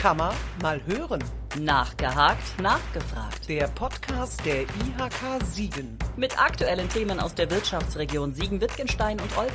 Kann 0.00 0.16
man 0.16 0.34
mal 0.62 0.80
hören. 0.86 1.22
Nachgehakt, 1.58 2.58
nachgefragt. 2.58 3.46
Der 3.46 3.68
Podcast 3.68 4.42
der 4.46 4.62
IHK 4.62 5.44
Siegen. 5.44 5.98
Mit 6.16 6.42
aktuellen 6.42 6.88
Themen 6.88 7.20
aus 7.20 7.34
der 7.34 7.50
Wirtschaftsregion 7.50 8.32
Siegen-Wittgenstein 8.32 9.20
und 9.20 9.36
Olpe. 9.36 9.52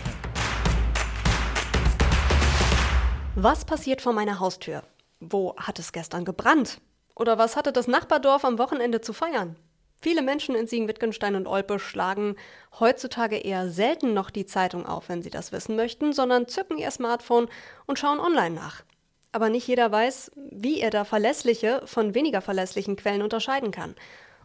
Was 3.34 3.66
passiert 3.66 4.04
vor 4.04 4.14
meiner 4.14 4.40
Haustür? 4.40 4.84
Wo 5.20 5.56
hat 5.58 5.80
es 5.80 5.92
gestern 5.92 6.26
gebrannt? 6.26 6.80
Oder 7.16 7.40
was 7.40 7.56
hatte 7.56 7.72
das 7.72 7.88
Nachbardorf 7.88 8.46
am 8.46 8.60
Wochenende 8.60 9.02
zu 9.02 9.14
feiern? 9.14 9.56
Viele 10.00 10.22
Menschen 10.22 10.54
in 10.54 10.68
Siegen-Wittgenstein 10.68 11.36
und 11.36 11.48
Olpe 11.48 11.80
schlagen 11.80 12.36
heutzutage 12.80 13.38
eher 13.38 13.72
selten 13.72 14.14
noch 14.14 14.30
die 14.30 14.46
Zeitung 14.46 14.86
auf, 14.86 15.10
wenn 15.10 15.24
sie 15.24 15.32
das 15.32 15.52
wissen 15.52 15.76
möchten, 15.76 16.14
sondern 16.14 16.48
zücken 16.48 16.78
ihr 16.78 16.92
Smartphone 16.92 17.48
und 17.88 17.98
schauen 17.98 18.20
online 18.20 18.54
nach. 18.54 18.84
Aber 19.36 19.50
nicht 19.50 19.68
jeder 19.68 19.92
weiß, 19.92 20.32
wie 20.38 20.80
er 20.80 20.92
da 20.92 21.04
verlässliche 21.04 21.82
von 21.84 22.16
weniger 22.16 22.40
verlässlichen 22.40 22.96
Quellen 22.96 23.22
unterscheiden 23.22 23.72
kann. 23.72 23.94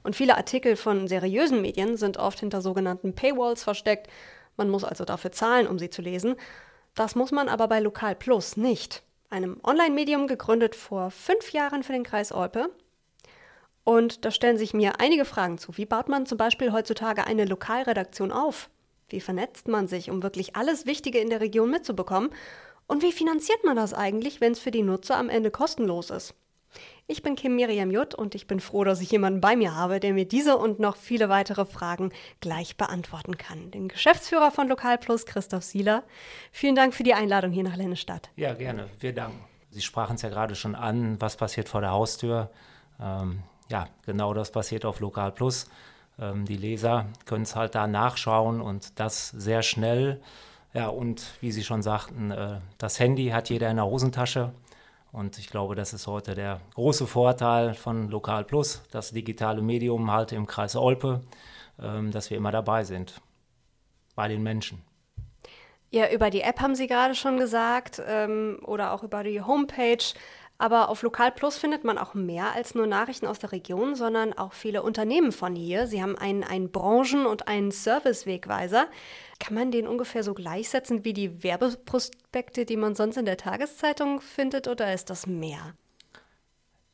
Und 0.02 0.16
viele 0.16 0.36
Artikel 0.36 0.74
von 0.74 1.06
seriösen 1.06 1.62
Medien 1.62 1.96
sind 1.96 2.16
oft 2.16 2.40
hinter 2.40 2.60
sogenannten 2.60 3.14
Paywalls 3.14 3.62
versteckt. 3.62 4.08
Man 4.56 4.68
muss 4.68 4.82
also 4.82 5.04
dafür 5.04 5.30
zahlen, 5.30 5.68
um 5.68 5.78
sie 5.78 5.90
zu 5.90 6.02
lesen. 6.02 6.34
Das 6.96 7.14
muss 7.14 7.30
man 7.30 7.48
aber 7.48 7.68
bei 7.68 7.78
Lokal 7.78 8.16
Plus 8.16 8.56
nicht. 8.56 9.04
Einem 9.28 9.60
Online-Medium 9.62 10.26
gegründet 10.26 10.74
vor 10.74 11.12
fünf 11.12 11.52
Jahren 11.52 11.84
für 11.84 11.92
den 11.92 12.02
Kreis 12.02 12.32
Olpe. 12.32 12.70
Und 13.84 14.24
da 14.24 14.32
stellen 14.32 14.58
sich 14.58 14.74
mir 14.74 14.98
einige 14.98 15.24
Fragen 15.24 15.58
zu. 15.58 15.76
Wie 15.76 15.86
baut 15.86 16.08
man 16.08 16.26
zum 16.26 16.36
Beispiel 16.36 16.72
heutzutage 16.72 17.28
eine 17.28 17.44
Lokalredaktion 17.44 18.32
auf? 18.32 18.70
Wie 19.08 19.20
vernetzt 19.20 19.68
man 19.68 19.86
sich, 19.86 20.10
um 20.10 20.24
wirklich 20.24 20.56
alles 20.56 20.84
Wichtige 20.84 21.20
in 21.20 21.30
der 21.30 21.40
Region 21.40 21.70
mitzubekommen? 21.70 22.30
Und 22.90 23.04
wie 23.04 23.12
finanziert 23.12 23.62
man 23.62 23.76
das 23.76 23.94
eigentlich, 23.94 24.40
wenn 24.40 24.50
es 24.50 24.58
für 24.58 24.72
die 24.72 24.82
Nutzer 24.82 25.16
am 25.16 25.28
Ende 25.28 25.52
kostenlos 25.52 26.10
ist? 26.10 26.34
Ich 27.06 27.22
bin 27.22 27.36
Kim 27.36 27.54
Miriam 27.54 27.92
Jutt 27.92 28.16
und 28.16 28.34
ich 28.34 28.48
bin 28.48 28.58
froh, 28.58 28.82
dass 28.82 29.00
ich 29.00 29.12
jemanden 29.12 29.40
bei 29.40 29.54
mir 29.54 29.76
habe, 29.76 30.00
der 30.00 30.12
mir 30.12 30.26
diese 30.26 30.56
und 30.56 30.80
noch 30.80 30.96
viele 30.96 31.28
weitere 31.28 31.66
Fragen 31.66 32.10
gleich 32.40 32.76
beantworten 32.76 33.38
kann. 33.38 33.70
Den 33.70 33.86
Geschäftsführer 33.86 34.50
von 34.50 34.66
Lokal 34.66 34.98
Plus, 34.98 35.24
Christoph 35.24 35.62
Sieler. 35.62 36.02
Vielen 36.50 36.74
Dank 36.74 36.92
für 36.92 37.04
die 37.04 37.14
Einladung 37.14 37.52
hier 37.52 37.62
nach 37.62 37.76
Lennestadt. 37.76 38.28
Ja, 38.34 38.54
gerne. 38.54 38.88
Wir 38.98 39.14
danken. 39.14 39.38
Sie 39.70 39.82
sprachen 39.82 40.16
es 40.16 40.22
ja 40.22 40.28
gerade 40.28 40.56
schon 40.56 40.74
an, 40.74 41.20
was 41.20 41.36
passiert 41.36 41.68
vor 41.68 41.82
der 41.82 41.92
Haustür. 41.92 42.50
Ähm, 43.00 43.44
ja, 43.68 43.86
genau 44.04 44.34
das 44.34 44.50
passiert 44.50 44.84
auf 44.84 44.98
Lokal 44.98 45.30
Plus. 45.30 45.68
Ähm, 46.18 46.44
die 46.44 46.56
Leser 46.56 47.06
können 47.24 47.44
es 47.44 47.54
halt 47.54 47.76
da 47.76 47.86
nachschauen 47.86 48.60
und 48.60 48.98
das 48.98 49.28
sehr 49.28 49.62
schnell. 49.62 50.20
Ja, 50.72 50.88
und 50.88 51.24
wie 51.40 51.50
Sie 51.50 51.64
schon 51.64 51.82
sagten, 51.82 52.30
äh, 52.30 52.58
das 52.78 53.00
Handy 53.00 53.28
hat 53.28 53.50
jeder 53.50 53.70
in 53.70 53.76
der 53.76 53.86
Hosentasche. 53.86 54.52
Und 55.12 55.38
ich 55.38 55.50
glaube, 55.50 55.74
das 55.74 55.92
ist 55.92 56.06
heute 56.06 56.36
der 56.36 56.60
große 56.74 57.06
Vorteil 57.06 57.74
von 57.74 58.08
Lokal 58.08 58.44
Plus, 58.44 58.82
das 58.92 59.10
digitale 59.10 59.60
Medium 59.60 60.12
halt 60.12 60.30
im 60.30 60.46
Kreis 60.46 60.76
Olpe, 60.76 61.22
ähm, 61.82 62.12
dass 62.12 62.30
wir 62.30 62.36
immer 62.36 62.52
dabei 62.52 62.84
sind 62.84 63.20
bei 64.14 64.28
den 64.28 64.42
Menschen. 64.42 64.82
Ja, 65.92 66.08
über 66.08 66.30
die 66.30 66.42
App 66.42 66.60
haben 66.60 66.76
Sie 66.76 66.86
gerade 66.86 67.16
schon 67.16 67.36
gesagt 67.36 68.00
ähm, 68.06 68.60
oder 68.64 68.92
auch 68.92 69.02
über 69.02 69.24
die 69.24 69.42
Homepage. 69.42 70.04
Aber 70.60 70.90
auf 70.90 71.00
Lokal 71.00 71.32
Plus 71.32 71.56
findet 71.56 71.84
man 71.84 71.96
auch 71.96 72.12
mehr 72.12 72.52
als 72.54 72.74
nur 72.74 72.86
Nachrichten 72.86 73.26
aus 73.26 73.38
der 73.38 73.50
Region, 73.50 73.94
sondern 73.94 74.34
auch 74.34 74.52
viele 74.52 74.82
Unternehmen 74.82 75.32
von 75.32 75.56
hier. 75.56 75.86
Sie 75.86 76.02
haben 76.02 76.18
einen, 76.18 76.44
einen 76.44 76.70
Branchen- 76.70 77.24
und 77.24 77.48
einen 77.48 77.70
Servicewegweiser. 77.70 78.86
Kann 79.38 79.54
man 79.54 79.70
den 79.70 79.86
ungefähr 79.86 80.22
so 80.22 80.34
gleichsetzen 80.34 81.02
wie 81.02 81.14
die 81.14 81.42
Werbeprospekte, 81.42 82.66
die 82.66 82.76
man 82.76 82.94
sonst 82.94 83.16
in 83.16 83.24
der 83.24 83.38
Tageszeitung 83.38 84.20
findet, 84.20 84.68
oder 84.68 84.92
ist 84.92 85.08
das 85.08 85.26
mehr? 85.26 85.72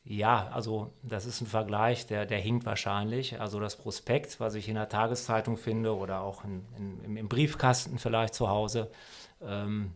Ja, 0.05 0.49
also 0.55 0.93
das 1.03 1.27
ist 1.27 1.41
ein 1.41 1.49
Vergleich, 1.49 2.07
der, 2.07 2.25
der 2.25 2.39
hinkt 2.39 2.67
wahrscheinlich. 2.67 3.41
Also 3.41 3.59
das 3.59 3.75
Prospekt, 3.75 4.39
was 4.39 4.55
ich 4.55 4.69
in 4.69 4.77
der 4.77 4.89
Tageszeitung 4.89 5.57
finde 5.57 5.97
oder 5.97 6.21
auch 6.21 6.45
in, 6.45 6.65
in, 7.05 7.17
im 7.17 7.29
Briefkasten 7.29 7.99
vielleicht 7.99 8.35
zu 8.35 8.49
Hause, 8.49 8.93
ähm, 9.43 9.91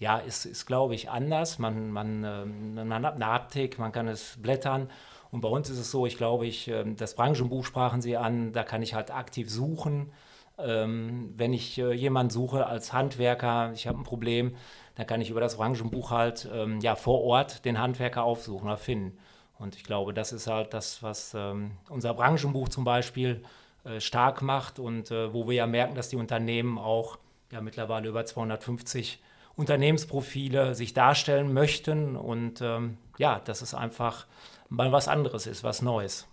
ja, 0.00 0.16
ist, 0.18 0.46
ist 0.46 0.66
glaube 0.66 0.94
ich, 0.94 1.10
anders. 1.10 1.58
Man, 1.58 1.90
man, 1.92 2.24
ähm, 2.24 2.74
man 2.74 3.04
hat 3.04 3.14
eine 3.14 3.26
Haptik, 3.26 3.78
man 3.78 3.92
kann 3.92 4.08
es 4.08 4.36
blättern. 4.40 4.90
Und 5.30 5.42
bei 5.42 5.48
uns 5.48 5.70
ist 5.70 5.78
es 5.78 5.90
so, 5.90 6.06
ich 6.06 6.16
glaube, 6.16 6.46
ich, 6.46 6.68
ähm, 6.68 6.96
das 6.96 7.14
Branchenbuch 7.14 7.64
sprachen 7.64 8.02
Sie 8.02 8.16
an, 8.16 8.52
da 8.52 8.64
kann 8.64 8.82
ich 8.82 8.94
halt 8.94 9.10
aktiv 9.12 9.50
suchen. 9.50 10.12
Ähm, 10.58 11.32
wenn 11.36 11.52
ich 11.52 11.78
äh, 11.78 11.92
jemanden 11.92 12.30
suche 12.30 12.66
als 12.66 12.92
Handwerker, 12.92 13.72
ich 13.74 13.86
habe 13.86 13.98
ein 13.98 14.04
Problem, 14.04 14.56
dann 14.96 15.06
kann 15.06 15.20
ich 15.20 15.30
über 15.30 15.40
das 15.40 15.56
Branchenbuch 15.56 16.10
halt 16.10 16.48
ähm, 16.52 16.80
ja, 16.80 16.96
vor 16.96 17.22
Ort 17.22 17.64
den 17.64 17.78
Handwerker 17.78 18.24
aufsuchen 18.24 18.68
oder 18.68 18.78
finden. 18.78 19.18
Und 19.58 19.76
ich 19.76 19.84
glaube, 19.84 20.14
das 20.14 20.32
ist 20.32 20.46
halt 20.46 20.72
das, 20.72 21.02
was 21.02 21.34
ähm, 21.34 21.72
unser 21.90 22.14
Branchenbuch 22.14 22.70
zum 22.70 22.84
Beispiel 22.84 23.42
äh, 23.84 24.00
stark 24.00 24.40
macht 24.40 24.78
und 24.78 25.10
äh, 25.10 25.32
wo 25.34 25.46
wir 25.46 25.54
ja 25.54 25.66
merken, 25.66 25.94
dass 25.94 26.08
die 26.08 26.16
Unternehmen 26.16 26.78
auch 26.78 27.18
ja 27.52 27.60
mittlerweile 27.60 28.08
über 28.08 28.24
250 28.24 29.20
Unternehmensprofile 29.60 30.74
sich 30.74 30.94
darstellen 30.94 31.52
möchten 31.52 32.16
und 32.16 32.62
ähm, 32.62 32.96
ja, 33.18 33.40
dass 33.40 33.60
es 33.60 33.74
einfach 33.74 34.26
mal 34.70 34.90
was 34.90 35.06
anderes 35.06 35.46
ist, 35.46 35.62
was 35.62 35.82
Neues. 35.82 36.26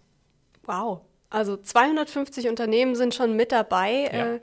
Wow, 0.64 1.02
also 1.30 1.58
250 1.58 2.48
Unternehmen 2.48 2.96
sind 2.96 3.14
schon 3.14 3.36
mit 3.36 3.52
dabei. 3.52 4.10
Ja. 4.12 4.36
Äh, 4.36 4.42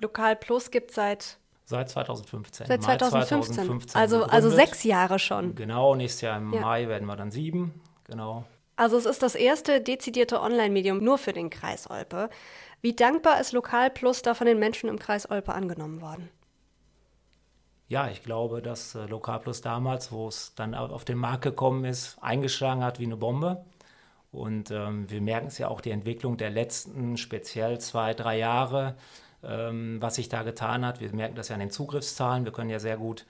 Lokal 0.00 0.36
Plus 0.36 0.70
gibt 0.70 0.90
es 0.90 0.96
seit 0.96 1.38
Seit 1.64 1.90
2015. 1.90 2.66
Seit 2.66 2.82
2015. 2.82 3.54
2015 3.54 4.00
also, 4.00 4.24
also 4.24 4.48
sechs 4.48 4.84
Jahre 4.84 5.18
schon. 5.18 5.54
Genau, 5.54 5.94
nächstes 5.94 6.22
Jahr 6.22 6.38
im 6.38 6.54
ja. 6.54 6.60
Mai 6.60 6.88
werden 6.88 7.06
wir 7.06 7.16
dann 7.16 7.30
sieben. 7.30 7.82
Genau. 8.04 8.44
Also 8.76 8.96
es 8.96 9.04
ist 9.04 9.22
das 9.22 9.34
erste 9.34 9.80
dezidierte 9.80 10.40
Online-Medium 10.40 11.04
nur 11.04 11.18
für 11.18 11.34
den 11.34 11.50
Kreis 11.50 11.90
Olpe. 11.90 12.30
Wie 12.80 12.94
dankbar 12.94 13.38
ist 13.40 13.52
Lokal 13.52 13.90
Plus 13.90 14.22
da 14.22 14.32
von 14.32 14.46
den 14.46 14.58
Menschen 14.58 14.88
im 14.88 14.98
Kreis 14.98 15.30
Olpe 15.30 15.52
angenommen 15.52 16.00
worden? 16.00 16.30
Ja, 17.88 18.08
ich 18.08 18.22
glaube, 18.22 18.62
dass 18.62 18.94
äh, 18.94 19.06
Lokal 19.06 19.40
Plus 19.40 19.60
damals, 19.60 20.12
wo 20.12 20.28
es 20.28 20.54
dann 20.54 20.74
auf 20.74 21.04
den 21.04 21.18
Markt 21.18 21.42
gekommen 21.42 21.84
ist, 21.84 22.18
eingeschlagen 22.20 22.84
hat 22.84 23.00
wie 23.00 23.04
eine 23.04 23.16
Bombe. 23.16 23.64
Und 24.30 24.70
ähm, 24.70 25.10
wir 25.10 25.22
merken 25.22 25.46
es 25.46 25.58
ja 25.58 25.68
auch 25.68 25.80
die 25.80 25.90
Entwicklung 25.90 26.36
der 26.36 26.50
letzten 26.50 27.16
speziell 27.16 27.80
zwei, 27.80 28.12
drei 28.12 28.38
Jahre, 28.38 28.94
ähm, 29.42 29.96
was 30.02 30.16
sich 30.16 30.28
da 30.28 30.42
getan 30.42 30.84
hat. 30.84 31.00
Wir 31.00 31.12
merken 31.14 31.34
das 31.34 31.48
ja 31.48 31.54
an 31.54 31.60
den 31.60 31.70
Zugriffszahlen. 31.70 32.44
Wir 32.44 32.52
können 32.52 32.68
ja 32.68 32.78
sehr 32.78 32.98
gut 32.98 33.24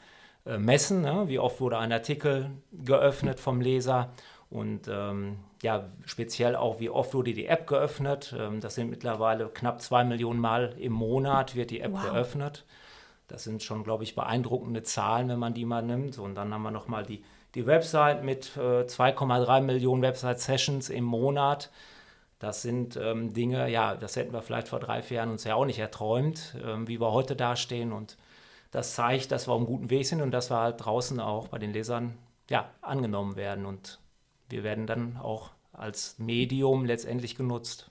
äh, 0.45 0.59
messen, 0.59 1.03
ne? 1.03 1.25
wie 1.29 1.39
oft 1.39 1.61
wurde 1.61 1.79
ein 1.79 1.93
Artikel 1.93 2.51
geöffnet 2.73 3.39
vom 3.39 3.61
Leser 3.61 4.11
und 4.51 4.89
ähm, 4.89 5.39
ja, 5.63 5.89
speziell 6.07 6.57
auch, 6.57 6.81
wie 6.81 6.89
oft 6.89 7.13
wurde 7.15 7.35
die 7.35 7.47
App 7.47 7.67
geöffnet. 7.67 8.35
Ähm, 8.39 8.61
das 8.61 8.75
sind 8.75 8.91
mittlerweile 8.91 9.49
knapp 9.49 9.83
zwei 9.83 10.05
Millionen 10.05 10.41
Mal 10.41 10.75
im 10.79 10.93
Monat 10.93 11.55
wird 11.55 11.71
die 11.71 11.81
App 11.81 11.93
wow. 11.93 12.03
geöffnet. 12.03 12.65
Das 13.29 13.45
sind 13.45 13.63
schon, 13.63 13.85
glaube 13.85 14.05
ich, 14.05 14.15
beeindruckende 14.15 14.83
Zahlen, 14.83 15.29
wenn 15.29 15.39
man 15.39 15.55
die 15.55 15.67
mal 15.67 15.83
nimmt. 15.83 16.19
Und 16.19 16.35
dann 16.35 16.53
haben 16.53 16.63
wir 16.63 16.71
nochmal 16.71 17.05
die, 17.05 17.23
die 17.55 17.67
Website 17.67 18.25
mit 18.25 18.57
äh, 18.57 18.85
2,3 18.85 19.61
Millionen 19.61 20.03
Website-Sessions 20.03 20.89
im 20.89 21.05
Monat. 21.05 21.71
Das 22.39 22.63
sind 22.63 22.97
ähm, 22.97 23.35
Dinge, 23.35 23.69
ja, 23.69 23.97
das 23.97 24.17
hätten 24.17 24.33
wir 24.33 24.43
vielleicht 24.43 24.69
vor 24.69 24.81
drei, 24.81 25.03
vier 25.03 25.19
Jahren 25.19 25.31
uns 25.31 25.45
ja 25.45 25.55
auch 25.55 25.67
nicht 25.67 25.79
erträumt, 25.79 26.57
ähm, 26.65 26.89
wie 26.89 27.01
wir 27.01 27.13
heute 27.13 27.37
dastehen. 27.37 27.93
Und 27.93 28.17
das 28.71 28.95
zeigt, 28.95 29.31
dass 29.31 29.47
wir 29.47 29.53
auf 29.53 29.59
einem 29.59 29.67
guten 29.67 29.91
Weg 29.91 30.07
sind 30.07 30.23
und 30.23 30.31
dass 30.31 30.51
wir 30.51 30.59
halt 30.59 30.85
draußen 30.85 31.21
auch 31.21 31.49
bei 31.49 31.59
den 31.59 31.73
Lesern 31.73 32.17
ja, 32.49 32.71
angenommen 32.81 33.37
werden. 33.37 33.67
Und 33.67 33.99
wir 34.49 34.63
werden 34.65 34.87
dann 34.87 35.19
auch 35.19 35.51
als 35.73 36.19
Medium 36.19 36.87
letztendlich 36.87 37.35
genutzt. 37.35 37.91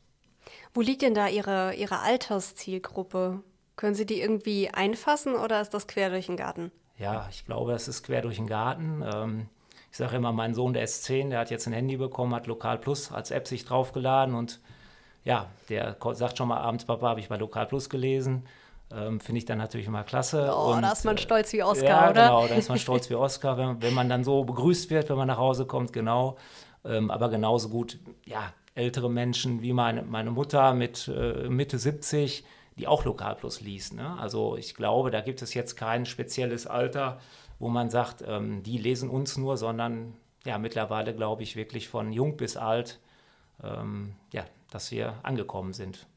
Wo 0.73 0.81
liegt 0.81 1.01
denn 1.01 1.13
da 1.13 1.27
Ihre, 1.27 1.75
Ihre 1.75 1.99
Alterszielgruppe? 1.99 3.43
Können 3.77 3.95
Sie 3.95 4.05
die 4.05 4.19
irgendwie 4.19 4.69
einfassen 4.69 5.35
oder 5.35 5.61
ist 5.61 5.73
das 5.73 5.88
quer 5.88 6.09
durch 6.09 6.25
den 6.25 6.35
Garten? 6.35 6.71
Ja, 6.97 7.27
ich 7.31 7.45
glaube, 7.45 7.74
es 7.74 7.88
ist 7.88 8.03
quer 8.03 8.24
durch 8.24 8.38
den 8.38 8.47
Garten. 8.47 9.03
Ähm, 9.06 9.50
ich 9.91 9.97
sage 9.97 10.18
immer, 10.18 10.33
mein 10.33 10.56
Sohn, 10.56 10.74
der 10.74 10.83
ist 10.83 11.03
10, 11.03 11.29
der 11.29 11.39
hat 11.39 11.51
jetzt 11.51 11.68
ein 11.68 11.74
Handy 11.74 11.95
bekommen, 11.95 12.33
hat 12.35 12.47
Lokal 12.47 12.79
Plus 12.79 13.12
als 13.12 13.31
App 13.31 13.47
sich 13.47 13.65
draufgeladen 13.65 14.35
und 14.35 14.59
ja, 15.24 15.47
der 15.69 15.95
sagt 16.13 16.38
schon 16.38 16.47
mal 16.47 16.57
abends, 16.57 16.85
Papa, 16.85 17.07
habe 17.07 17.19
ich 17.19 17.29
bei 17.29 17.38
Lokal 17.38 17.68
Plus 17.68 17.89
gelesen. 17.89 18.47
Ähm, 18.91 19.19
Finde 19.19 19.39
ich 19.39 19.45
dann 19.45 19.57
natürlich 19.57 19.88
immer 19.88 20.03
klasse. 20.03 20.51
Oh, 20.56 20.74
und, 20.74 20.81
da 20.81 20.94
ist 20.94 21.03
man 21.03 21.18
stolz 21.18 21.51
wie 21.51 21.62
Oscar, 21.62 21.85
ja, 21.85 22.09
oder? 22.09 22.24
genau, 22.24 22.47
da 22.47 22.56
ist 22.56 22.69
man 22.69 22.79
stolz 22.79 23.09
wie 23.09 23.15
Oscar, 23.15 23.57
wenn, 23.57 23.81
wenn, 23.81 23.94
man 23.94 24.07
dann 24.07 24.24
so 24.24 24.45
begrüßt 24.45 24.89
wird, 24.89 25.09
wenn 25.09 25.18
man 25.18 25.27
nach 25.27 25.38
Hause 25.38 25.65
kommt, 25.65 25.91
genau. 25.94 26.38
Ähm, 26.85 27.12
aber 27.12 27.29
genauso 27.29 27.69
gut, 27.69 28.00
ja, 28.25 28.53
ältere 28.75 29.09
Menschen 29.09 29.62
wie 29.62 29.74
meine, 29.74 30.03
meine 30.03 30.31
Mutter 30.31 30.74
mit 30.74 31.12
äh, 31.13 31.50
Mitte 31.50 31.77
70, 31.77 32.45
die 32.77 32.88
auch 32.88 33.06
Lokalplus 33.06 33.62
liest. 33.62 33.94
Ne? 33.94 34.18
Also 34.19 34.56
ich 34.57 34.75
glaube, 34.75 35.12
da 35.12 35.21
gibt 35.21 35.41
es 35.41 35.53
jetzt 35.53 35.75
kein 35.75 36.06
spezielles 36.06 36.68
Alter, 36.68 37.19
wo 37.59 37.69
man 37.69 37.89
sagt, 37.89 38.24
ähm, 38.25 38.63
die 38.63 38.77
lesen 38.77 39.09
uns 39.09 39.38
nur, 39.38 39.57
sondern 39.57 40.13
ja, 40.45 40.57
mittlerweile 40.57 41.13
glaube 41.13 41.44
ich 41.44 41.56
wirklich 41.56 41.89
von 41.89 42.12
jung 42.12 42.38
bis 42.38 42.56
alt, 42.56 43.00
ähm, 43.63 44.15
ja, 44.31 44.45
dass 44.69 44.91
wir 44.91 45.15
angekommen 45.24 45.74
sind. 45.74 46.07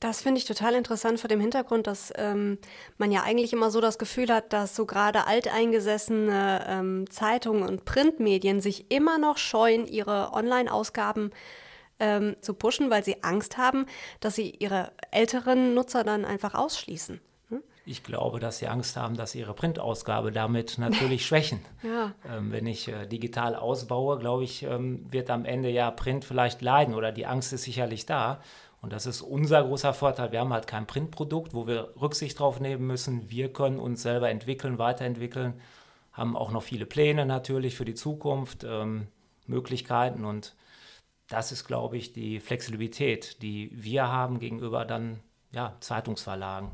Das 0.00 0.20
finde 0.20 0.38
ich 0.38 0.44
total 0.44 0.74
interessant 0.74 1.20
vor 1.20 1.28
dem 1.28 1.40
Hintergrund, 1.40 1.86
dass 1.86 2.12
ähm, 2.16 2.58
man 2.98 3.10
ja 3.10 3.22
eigentlich 3.22 3.54
immer 3.54 3.70
so 3.70 3.80
das 3.80 3.98
Gefühl 3.98 4.28
hat, 4.28 4.52
dass 4.52 4.76
so 4.76 4.84
gerade 4.84 5.26
alteingesessene 5.26 6.66
ähm, 6.68 7.10
Zeitungen 7.10 7.62
und 7.66 7.86
Printmedien 7.86 8.60
sich 8.60 8.90
immer 8.90 9.16
noch 9.16 9.38
scheuen, 9.38 9.86
ihre 9.86 10.32
Online-Ausgaben 10.34 11.30
ähm, 11.98 12.36
zu 12.40 12.54
pushen, 12.54 12.90
weil 12.90 13.04
sie 13.04 13.22
Angst 13.22 13.56
haben, 13.56 13.86
dass 14.20 14.34
sie 14.34 14.50
ihre 14.50 14.92
älteren 15.10 15.74
Nutzer 15.74 16.04
dann 16.04 16.24
einfach 16.24 16.54
ausschließen. 16.54 17.20
Hm? 17.48 17.62
Ich 17.84 18.02
glaube, 18.02 18.40
dass 18.40 18.58
sie 18.58 18.68
Angst 18.68 18.96
haben, 18.96 19.16
dass 19.16 19.32
sie 19.32 19.40
ihre 19.40 19.54
Printausgabe 19.54 20.32
damit 20.32 20.78
natürlich 20.78 21.26
schwächen. 21.26 21.60
Ja. 21.82 22.12
Ähm, 22.28 22.52
wenn 22.52 22.66
ich 22.66 22.88
äh, 22.88 23.06
digital 23.06 23.54
ausbaue, 23.54 24.18
glaube 24.18 24.44
ich, 24.44 24.62
ähm, 24.62 25.06
wird 25.10 25.30
am 25.30 25.44
Ende 25.44 25.70
ja 25.70 25.90
Print 25.90 26.24
vielleicht 26.24 26.62
leiden 26.62 26.94
oder 26.94 27.12
die 27.12 27.26
Angst 27.26 27.52
ist 27.52 27.62
sicherlich 27.62 28.06
da. 28.06 28.40
Und 28.82 28.92
das 28.92 29.06
ist 29.06 29.22
unser 29.22 29.64
großer 29.64 29.94
Vorteil. 29.94 30.32
Wir 30.32 30.40
haben 30.40 30.52
halt 30.52 30.66
kein 30.66 30.86
Printprodukt, 30.86 31.54
wo 31.54 31.66
wir 31.66 31.92
Rücksicht 32.00 32.38
drauf 32.38 32.60
nehmen 32.60 32.86
müssen. 32.86 33.30
Wir 33.30 33.52
können 33.52 33.78
uns 33.78 34.02
selber 34.02 34.30
entwickeln, 34.30 34.78
weiterentwickeln, 34.78 35.54
haben 36.12 36.36
auch 36.36 36.52
noch 36.52 36.62
viele 36.62 36.86
Pläne 36.86 37.26
natürlich 37.26 37.74
für 37.74 37.84
die 37.84 37.94
Zukunft, 37.94 38.64
ähm, 38.64 39.08
Möglichkeiten. 39.46 40.24
Und 40.24 40.54
das 41.28 41.52
ist, 41.52 41.66
glaube 41.66 41.96
ich, 41.96 42.12
die 42.12 42.40
Flexibilität, 42.40 43.42
die 43.42 43.70
wir 43.72 44.08
haben 44.08 44.38
gegenüber 44.38 44.84
dann 44.84 45.20
ja, 45.52 45.76
Zeitungsverlagen, 45.80 46.70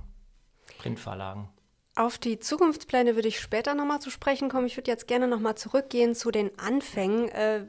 Printverlagen. 0.78 1.49
Auf 1.94 2.19
die 2.19 2.38
Zukunftspläne 2.38 3.14
würde 3.16 3.28
ich 3.28 3.40
später 3.40 3.75
nochmal 3.75 4.00
zu 4.00 4.10
sprechen 4.10 4.49
kommen. 4.49 4.66
Ich 4.66 4.76
würde 4.76 4.90
jetzt 4.90 5.06
gerne 5.06 5.28
nochmal 5.28 5.56
zurückgehen 5.56 6.14
zu 6.14 6.31
den 6.31 6.58
Anfängen. 6.58 7.28
Äh, 7.28 7.66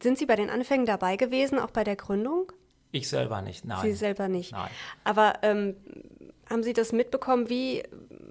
sind 0.00 0.18
Sie 0.18 0.26
bei 0.26 0.36
den 0.36 0.50
Anfängen 0.50 0.86
dabei 0.86 1.16
gewesen, 1.16 1.58
auch 1.58 1.70
bei 1.70 1.82
der 1.82 1.96
Gründung? 1.96 2.52
Ich 2.92 3.08
selber 3.08 3.42
nicht, 3.42 3.64
nein. 3.64 3.80
Sie 3.82 3.92
selber 3.92 4.28
nicht. 4.28 4.52
Nein. 4.52 4.70
Aber 5.02 5.34
ähm, 5.42 5.76
haben 6.48 6.62
Sie 6.62 6.72
das 6.72 6.92
mitbekommen, 6.92 7.48
wie 7.48 7.82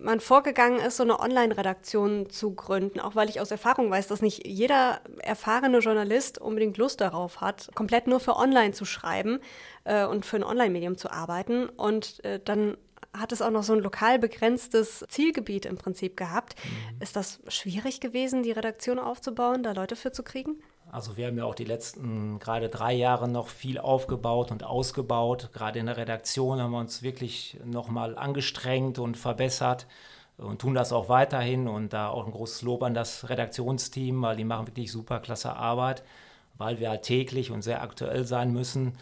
man 0.01 0.19
vorgegangen 0.19 0.79
ist, 0.79 0.97
so 0.97 1.03
eine 1.03 1.19
Online-Redaktion 1.19 2.29
zu 2.29 2.53
gründen? 2.53 2.99
Auch 2.99 3.15
weil 3.15 3.29
ich 3.29 3.39
aus 3.39 3.51
Erfahrung 3.51 3.89
weiß, 3.89 4.07
dass 4.07 4.21
nicht 4.21 4.45
jeder 4.45 5.01
erfahrene 5.19 5.79
Journalist 5.79 6.39
unbedingt 6.39 6.77
Lust 6.77 7.01
darauf 7.01 7.41
hat, 7.41 7.69
komplett 7.75 8.07
nur 8.07 8.19
für 8.19 8.35
Online 8.35 8.71
zu 8.71 8.85
schreiben 8.85 9.39
äh, 9.83 10.05
und 10.05 10.25
für 10.25 10.37
ein 10.37 10.43
Online-Medium 10.43 10.97
zu 10.97 11.11
arbeiten. 11.11 11.69
Und 11.69 12.23
äh, 12.25 12.39
dann 12.43 12.77
hat 13.17 13.31
es 13.31 13.41
auch 13.41 13.51
noch 13.51 13.63
so 13.63 13.73
ein 13.73 13.79
lokal 13.79 14.19
begrenztes 14.19 15.05
Zielgebiet 15.09 15.65
im 15.65 15.77
Prinzip 15.77 16.15
gehabt. 16.17 16.55
Mhm. 16.63 17.01
Ist 17.01 17.15
das 17.15 17.39
schwierig 17.47 17.99
gewesen, 17.99 18.43
die 18.43 18.51
Redaktion 18.51 18.99
aufzubauen, 18.99 19.63
da 19.63 19.73
Leute 19.73 19.95
für 19.95 20.11
zu 20.11 20.23
kriegen? 20.23 20.61
Also 20.91 21.15
wir 21.15 21.27
haben 21.27 21.37
ja 21.37 21.45
auch 21.45 21.55
die 21.55 21.63
letzten 21.63 22.37
gerade 22.39 22.67
drei 22.67 22.91
Jahre 22.91 23.29
noch 23.29 23.47
viel 23.47 23.79
aufgebaut 23.79 24.51
und 24.51 24.65
ausgebaut. 24.65 25.49
Gerade 25.53 25.79
in 25.79 25.85
der 25.85 25.95
Redaktion 25.95 26.59
haben 26.59 26.71
wir 26.71 26.79
uns 26.79 27.01
wirklich 27.01 27.57
nochmal 27.63 28.17
angestrengt 28.17 28.99
und 28.99 29.15
verbessert 29.15 29.87
und 30.37 30.59
tun 30.59 30.73
das 30.73 30.91
auch 30.91 31.07
weiterhin. 31.07 31.69
Und 31.69 31.93
da 31.93 32.09
auch 32.09 32.25
ein 32.25 32.33
großes 32.33 32.63
Lob 32.63 32.83
an 32.83 32.93
das 32.93 33.29
Redaktionsteam, 33.29 34.21
weil 34.21 34.35
die 34.35 34.43
machen 34.43 34.67
wirklich 34.67 34.91
super 34.91 35.19
klasse 35.21 35.55
Arbeit, 35.55 36.03
weil 36.57 36.81
wir 36.81 36.89
halt 36.89 37.03
täglich 37.03 37.51
und 37.51 37.61
sehr 37.61 37.81
aktuell 37.81 38.25
sein 38.25 38.51
müssen. 38.51 38.97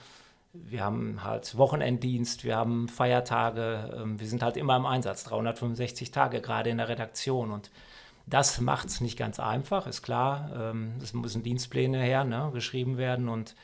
Wir 0.54 0.84
haben 0.84 1.24
halt 1.24 1.58
Wochenenddienst, 1.58 2.44
wir 2.44 2.56
haben 2.56 2.88
Feiertage, 2.88 3.98
ähm, 4.00 4.20
wir 4.20 4.28
sind 4.28 4.44
halt 4.44 4.58
immer 4.58 4.76
im 4.76 4.86
Einsatz, 4.86 5.24
365 5.24 6.12
Tage 6.12 6.40
gerade 6.42 6.70
in 6.70 6.78
der 6.78 6.90
Redaktion. 6.90 7.50
Und 7.52 7.72
das 8.30 8.62
macht 8.62 8.88
es 8.88 9.02
nicht 9.02 9.18
ganz 9.18 9.40
einfach, 9.40 9.88
ist 9.88 10.02
klar. 10.02 10.52
Ähm, 10.56 10.94
es 11.02 11.14
müssen 11.14 11.44
Dienstpläne 11.44 12.00
her, 12.00 12.24
ne, 12.24 12.52
geschrieben 12.54 12.98
werden. 12.98 13.28
Und, 13.28 13.56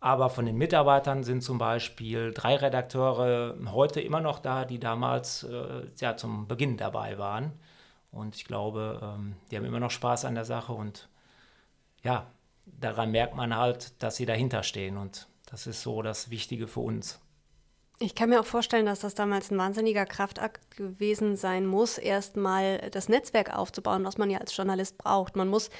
aber 0.00 0.30
von 0.30 0.46
den 0.46 0.56
Mitarbeitern 0.56 1.24
sind 1.24 1.42
zum 1.42 1.58
Beispiel 1.58 2.32
drei 2.32 2.56
Redakteure 2.56 3.56
heute 3.72 4.00
immer 4.00 4.20
noch 4.20 4.38
da, 4.40 4.64
die 4.64 4.78
damals 4.78 5.44
äh, 5.44 5.86
ja, 5.98 6.16
zum 6.16 6.48
Beginn 6.48 6.76
dabei 6.76 7.18
waren. 7.18 7.52
Und 8.10 8.36
ich 8.36 8.44
glaube, 8.44 9.00
ähm, 9.02 9.36
die 9.50 9.56
haben 9.56 9.64
immer 9.64 9.80
noch 9.80 9.90
Spaß 9.90 10.26
an 10.26 10.34
der 10.34 10.44
Sache. 10.44 10.74
Und 10.74 11.08
ja, 12.02 12.26
daran 12.66 13.10
merkt 13.10 13.34
man 13.34 13.56
halt, 13.56 14.02
dass 14.02 14.16
sie 14.16 14.26
dahinter 14.26 14.62
stehen. 14.62 14.98
Und 14.98 15.28
das 15.46 15.66
ist 15.66 15.82
so 15.82 16.02
das 16.02 16.30
Wichtige 16.30 16.68
für 16.68 16.80
uns. 16.80 17.21
Ich 18.02 18.16
kann 18.16 18.30
mir 18.30 18.40
auch 18.40 18.46
vorstellen, 18.46 18.86
dass 18.86 19.00
das 19.00 19.14
damals 19.14 19.50
ein 19.50 19.58
wahnsinniger 19.58 20.04
Kraftakt 20.06 20.76
gewesen 20.76 21.36
sein 21.36 21.66
muss, 21.66 21.98
erstmal 21.98 22.90
das 22.90 23.08
Netzwerk 23.08 23.56
aufzubauen, 23.56 24.04
was 24.04 24.18
man 24.18 24.28
ja 24.28 24.38
als 24.38 24.56
Journalist 24.56 24.98
braucht. 24.98 25.36
Man 25.36 25.48
muss 25.48 25.70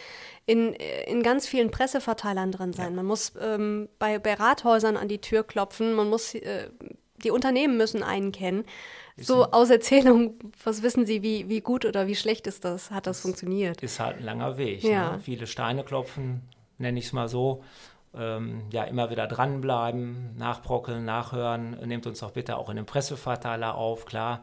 in, 0.47 0.73
in 0.73 1.25
ganz 1.25 1.49
vielen 1.49 1.73
Presseverteilern 1.73 2.53
drin 2.53 2.73
sein. 2.73 2.91
Ja. 2.91 2.97
Man 2.97 3.07
muss 3.07 3.33
ähm, 3.41 3.89
bei, 3.99 4.21
bei 4.21 4.35
Rathäusern 4.35 4.97
an 4.97 5.09
die 5.09 5.21
Tür 5.21 5.43
klopfen. 5.43 5.95
Man 5.95 6.09
muss, 6.09 6.35
äh, 6.35 6.71
die 7.25 7.33
Unternehmen 7.33 7.77
müssen 7.77 8.05
einen 8.05 8.31
kennen. 8.31 8.65
So 9.17 9.45
aus 9.47 9.71
Erzählung, 9.71 10.39
was 10.65 10.83
wissen 10.83 11.05
Sie, 11.05 11.23
wie, 11.23 11.49
wie 11.49 11.61
gut 11.61 11.85
oder 11.85 12.07
wie 12.07 12.15
schlecht 12.15 12.47
ist 12.47 12.65
das? 12.65 12.91
Hat 12.91 13.07
das, 13.07 13.19
das 13.19 13.23
funktioniert? 13.23 13.83
Ist 13.83 13.99
halt 13.99 14.19
ein 14.19 14.25
langer 14.25 14.57
Weg. 14.57 14.85
Ja. 14.85 15.13
Ne? 15.13 15.19
Viele 15.19 15.47
Steine 15.49 15.83
klopfen, 15.83 16.43
nenne 16.79 16.99
ich 16.99 17.07
es 17.07 17.13
mal 17.13 17.29
so 17.29 17.63
ähm, 18.14 18.64
ja, 18.70 18.85
immer 18.85 19.11
wieder 19.11 19.26
dranbleiben, 19.26 20.37
nachbrockeln, 20.37 21.05
nachhören. 21.05 21.76
Nehmt 21.87 22.06
uns 22.06 22.20
doch 22.20 22.32
bitte 22.32 22.56
auch 22.56 22.69
in 22.69 22.76
den 22.76 22.87
Presseverteiler 22.87 23.75
auf, 23.75 24.05
klar. 24.05 24.43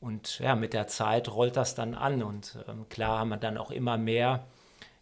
Und 0.00 0.38
ja, 0.40 0.54
mit 0.54 0.74
der 0.74 0.86
Zeit 0.86 1.32
rollt 1.32 1.56
das 1.56 1.74
dann 1.74 1.94
an. 1.94 2.22
Und 2.22 2.58
ähm, 2.68 2.88
klar 2.88 3.20
haben 3.20 3.30
wir 3.30 3.36
dann 3.36 3.56
auch 3.56 3.70
immer 3.70 3.96
mehr 3.96 4.44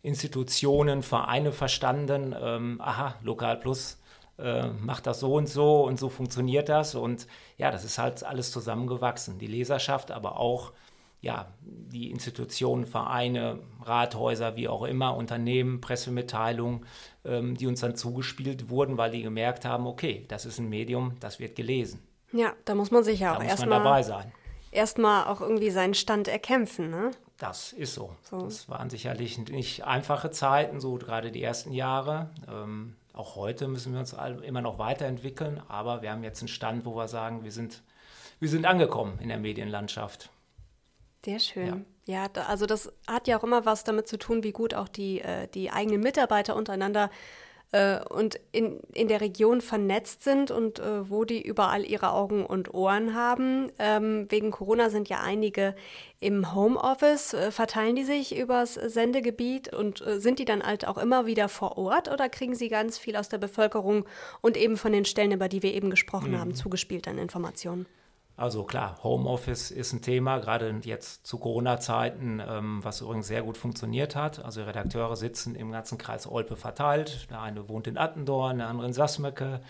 Institutionen, 0.03 1.03
Vereine 1.03 1.53
verstanden. 1.53 2.35
Ähm, 2.41 2.81
aha, 2.81 3.15
Lokal 3.23 3.57
Plus 3.57 3.99
äh, 4.39 4.69
macht 4.69 5.07
das 5.07 5.21
so 5.21 5.35
und 5.35 5.49
so 5.49 5.85
und 5.85 5.99
so 5.99 6.09
funktioniert 6.09 6.69
das. 6.69 6.95
Und 6.95 7.27
ja, 7.57 7.71
das 7.71 7.85
ist 7.85 7.99
halt 7.99 8.23
alles 8.25 8.53
zusammengewachsen. 8.53 9.39
Die 9.39 9.47
Leserschaft, 9.47 10.11
aber 10.11 10.39
auch 10.39 10.73
ja, 11.23 11.47
die 11.61 12.11
Institutionen, 12.11 12.85
Vereine, 12.85 13.61
Rathäuser, 13.85 14.57
wie 14.57 14.69
auch 14.69 14.83
immer, 14.83 15.17
Unternehmen, 15.17 15.81
Pressemitteilungen, 15.81 16.85
ähm, 17.25 17.57
die 17.57 17.69
uns 17.69 17.81
dann 17.81 17.97
zugespielt 17.97 18.69
wurden, 18.69 18.99
weil 18.99 19.13
die 19.13 19.23
gemerkt 19.23 19.65
haben, 19.65 19.87
okay, 19.87 20.27
das 20.29 20.45
ist 20.45 20.59
ein 20.59 20.69
Medium, 20.69 21.15
das 21.21 21.39
wird 21.39 21.55
gelesen. 21.55 22.03
Ja, 22.33 22.53
da 22.65 22.75
muss 22.75 22.91
man 22.91 23.05
sich 23.05 23.21
ja 23.21 23.37
auch 23.37 23.43
erstmal 23.43 23.79
dabei 23.79 24.03
sein. 24.03 24.33
Erstmal 24.73 25.27
auch 25.27 25.41
irgendwie 25.41 25.71
seinen 25.71 25.95
Stand 25.95 26.29
erkämpfen, 26.29 26.91
ne? 26.91 27.13
Das 27.39 27.73
ist 27.73 27.95
so. 27.95 28.17
so. 28.23 28.43
Das 28.43 28.69
waren 28.69 28.91
sicherlich 28.91 29.39
nicht 29.39 29.85
einfache 29.85 30.31
Zeiten, 30.31 30.81
so 30.81 30.95
gerade 30.95 31.31
die 31.31 31.43
ersten 31.43 31.73
Jahre. 31.73 32.31
Ähm, 32.51 32.97
auch 33.13 33.37
heute 33.37 33.69
müssen 33.69 33.93
wir 33.93 34.01
uns 34.01 34.17
immer 34.45 34.63
noch 34.63 34.79
weiterentwickeln, 34.79 35.61
aber 35.69 36.03
wir 36.03 36.11
haben 36.11 36.25
jetzt 36.25 36.41
einen 36.41 36.49
Stand, 36.49 36.85
wo 36.85 36.97
wir 36.97 37.09
sagen, 37.09 37.45
wir 37.45 37.53
sind, 37.53 37.83
wir 38.41 38.49
sind 38.49 38.65
angekommen 38.65 39.19
in 39.21 39.29
der 39.29 39.39
Medienlandschaft. 39.39 40.31
Sehr 41.25 41.39
schön. 41.39 41.85
Ja, 42.07 42.27
ja 42.35 42.43
also 42.49 42.67
das 42.67 42.93
hat 43.07 43.29
ja 43.29 43.39
auch 43.39 43.45
immer 43.45 43.65
was 43.65 43.85
damit 43.85 44.09
zu 44.09 44.19
tun, 44.19 44.43
wie 44.43 44.53
gut 44.53 44.75
auch 44.75 44.89
die, 44.89 45.21
äh, 45.21 45.49
die 45.49 45.71
eigenen 45.71 46.01
Mitarbeiter 46.01 46.57
untereinander 46.57 47.11
äh, 47.73 48.01
und 48.05 48.39
in, 48.53 48.81
in 48.93 49.09
der 49.09 49.21
Region 49.21 49.61
vernetzt 49.61 50.23
sind 50.23 50.51
und 50.51 50.79
äh, 50.79 51.09
wo 51.11 51.25
die 51.25 51.43
überall 51.43 51.85
ihre 51.85 52.13
Augen 52.13 52.45
und 52.45 52.73
Ohren 52.75 53.15
haben. 53.15 53.73
Ähm, 53.79 54.27
wegen 54.31 54.51
Corona 54.51 54.91
sind 54.91 55.09
ja 55.09 55.21
einige 55.21 55.75
im 56.21 56.55
Homeoffice. 56.55 57.35
Äh, 57.35 57.51
verteilen 57.51 57.97
die 57.97 58.05
sich 58.05 58.37
übers 58.37 58.75
Sendegebiet 58.75 59.73
und 59.73 60.07
äh, 60.07 60.21
sind 60.21 60.39
die 60.39 60.45
dann 60.45 60.63
halt 60.63 60.87
auch 60.87 60.99
immer 60.99 61.27
wieder 61.27 61.49
vor 61.49 61.79
Ort 61.79 62.11
oder 62.11 62.29
kriegen 62.29 62.55
sie 62.55 62.69
ganz 62.69 62.99
viel 62.99 63.17
aus 63.17 63.29
der 63.29 63.39
Bevölkerung 63.39 64.05
und 64.43 64.57
eben 64.57 64.77
von 64.77 64.93
den 64.93 65.05
Stellen, 65.05 65.33
über 65.33 65.49
die 65.49 65.63
wir 65.63 65.73
eben 65.73 65.91
gesprochen 65.91 66.33
mhm. 66.33 66.39
haben, 66.39 66.55
zugespielt 66.55 67.09
an 67.09 67.19
Informationen? 67.19 67.87
Also 68.37 68.65
klar, 68.65 68.99
Homeoffice 69.03 69.71
ist 69.71 69.93
ein 69.93 70.01
Thema, 70.01 70.39
gerade 70.39 70.75
jetzt 70.85 71.27
zu 71.27 71.39
Corona-Zeiten, 71.39 72.43
ähm, 72.47 72.81
was 72.83 73.01
übrigens 73.03 73.27
sehr 73.27 73.43
gut 73.43 73.57
funktioniert 73.57 74.17
hat. 74.17 74.43
Also 74.45 74.65
Redakteure 74.65 75.17
sitzen 75.17 75.55
im 75.55 75.71
ganzen 75.71 75.99
Kreis 75.99 76.27
Olpe 76.27 76.57
verteilt. 76.57 77.31
Der 77.31 77.43
eine 77.43 77.69
wohnt 77.69 77.87
in 77.87 77.99
Attendorn, 77.99 78.59
der 78.59 78.69
andere 78.69 78.87
in 78.87 78.95
Sassmecke, 78.95 79.61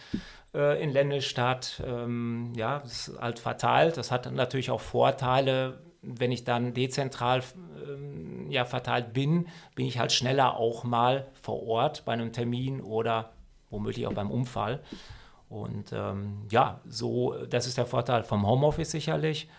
äh, 0.54 0.82
in 0.82 0.90
Lennestadt. 0.90 1.82
Ähm, 1.84 2.52
ja, 2.54 2.78
das 2.78 3.08
ist 3.08 3.20
halt 3.20 3.40
verteilt. 3.40 3.96
Das 3.96 4.10
hat 4.10 4.30
natürlich 4.30 4.70
auch 4.70 4.80
Vorteile. 4.80 5.80
Wenn 6.00 6.30
ich 6.32 6.44
dann 6.44 6.72
dezentral 6.72 7.42
ähm, 7.84 8.48
ja, 8.48 8.64
verteilt 8.64 9.12
bin, 9.12 9.48
bin 9.74 9.86
ich 9.86 9.98
halt 9.98 10.12
schneller 10.12 10.56
auch 10.56 10.84
mal 10.84 11.26
vor 11.40 11.62
Ort 11.66 12.04
bei 12.04 12.12
einem 12.12 12.32
Termin 12.32 12.80
oder 12.80 13.32
womöglich 13.70 14.06
auch 14.06 14.12
beim 14.12 14.30
Unfall. 14.30 14.80
Und 15.52 15.92
ähm, 15.92 16.46
ja, 16.50 16.80
so, 16.88 17.34
das 17.44 17.66
ist 17.66 17.76
der 17.76 17.84
Vorteil 17.84 18.22
vom 18.22 18.46
Homeoffice 18.46 18.90
sicherlich. 18.90 19.50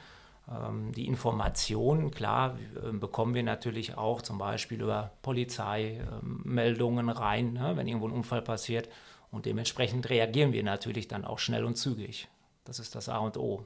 Ähm, 0.51 0.91
die 0.91 1.05
Informationen, 1.05 2.09
klar, 2.09 2.57
äh, 2.83 2.91
bekommen 2.91 3.35
wir 3.35 3.43
natürlich 3.43 3.95
auch 3.95 4.23
zum 4.23 4.39
Beispiel 4.39 4.81
über 4.81 5.11
Polizeimeldungen 5.21 7.09
ähm, 7.09 7.15
rein, 7.15 7.53
ne, 7.53 7.73
wenn 7.75 7.87
irgendwo 7.87 8.07
ein 8.07 8.13
Unfall 8.13 8.41
passiert. 8.41 8.89
Und 9.29 9.45
dementsprechend 9.45 10.09
reagieren 10.09 10.51
wir 10.51 10.63
natürlich 10.63 11.07
dann 11.07 11.25
auch 11.25 11.37
schnell 11.37 11.63
und 11.63 11.75
zügig. 11.75 12.27
Das 12.63 12.79
ist 12.79 12.95
das 12.95 13.07
A 13.07 13.19
und 13.19 13.37
O. 13.37 13.63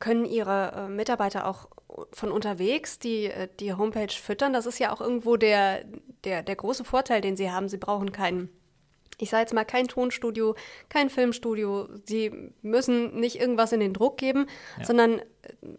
Können 0.00 0.24
Ihre 0.24 0.72
äh, 0.72 0.88
Mitarbeiter 0.88 1.46
auch 1.46 1.68
von 2.10 2.32
unterwegs 2.32 2.98
die, 2.98 3.26
äh, 3.26 3.48
die 3.60 3.72
Homepage 3.72 4.12
füttern? 4.12 4.52
Das 4.52 4.66
ist 4.66 4.80
ja 4.80 4.92
auch 4.92 5.00
irgendwo 5.00 5.36
der, 5.36 5.84
der, 6.24 6.42
der 6.42 6.56
große 6.56 6.82
Vorteil, 6.82 7.20
den 7.20 7.36
Sie 7.36 7.52
haben. 7.52 7.68
Sie 7.68 7.78
brauchen 7.78 8.10
keinen 8.10 8.48
ich 9.18 9.30
sage 9.30 9.42
jetzt 9.42 9.54
mal 9.54 9.64
kein 9.64 9.88
Tonstudio, 9.88 10.54
kein 10.88 11.10
Filmstudio, 11.10 11.88
sie 12.04 12.52
müssen 12.62 13.18
nicht 13.18 13.40
irgendwas 13.40 13.72
in 13.72 13.80
den 13.80 13.92
Druck 13.92 14.18
geben, 14.18 14.46
ja. 14.78 14.84
sondern 14.84 15.18
äh, 15.20 15.24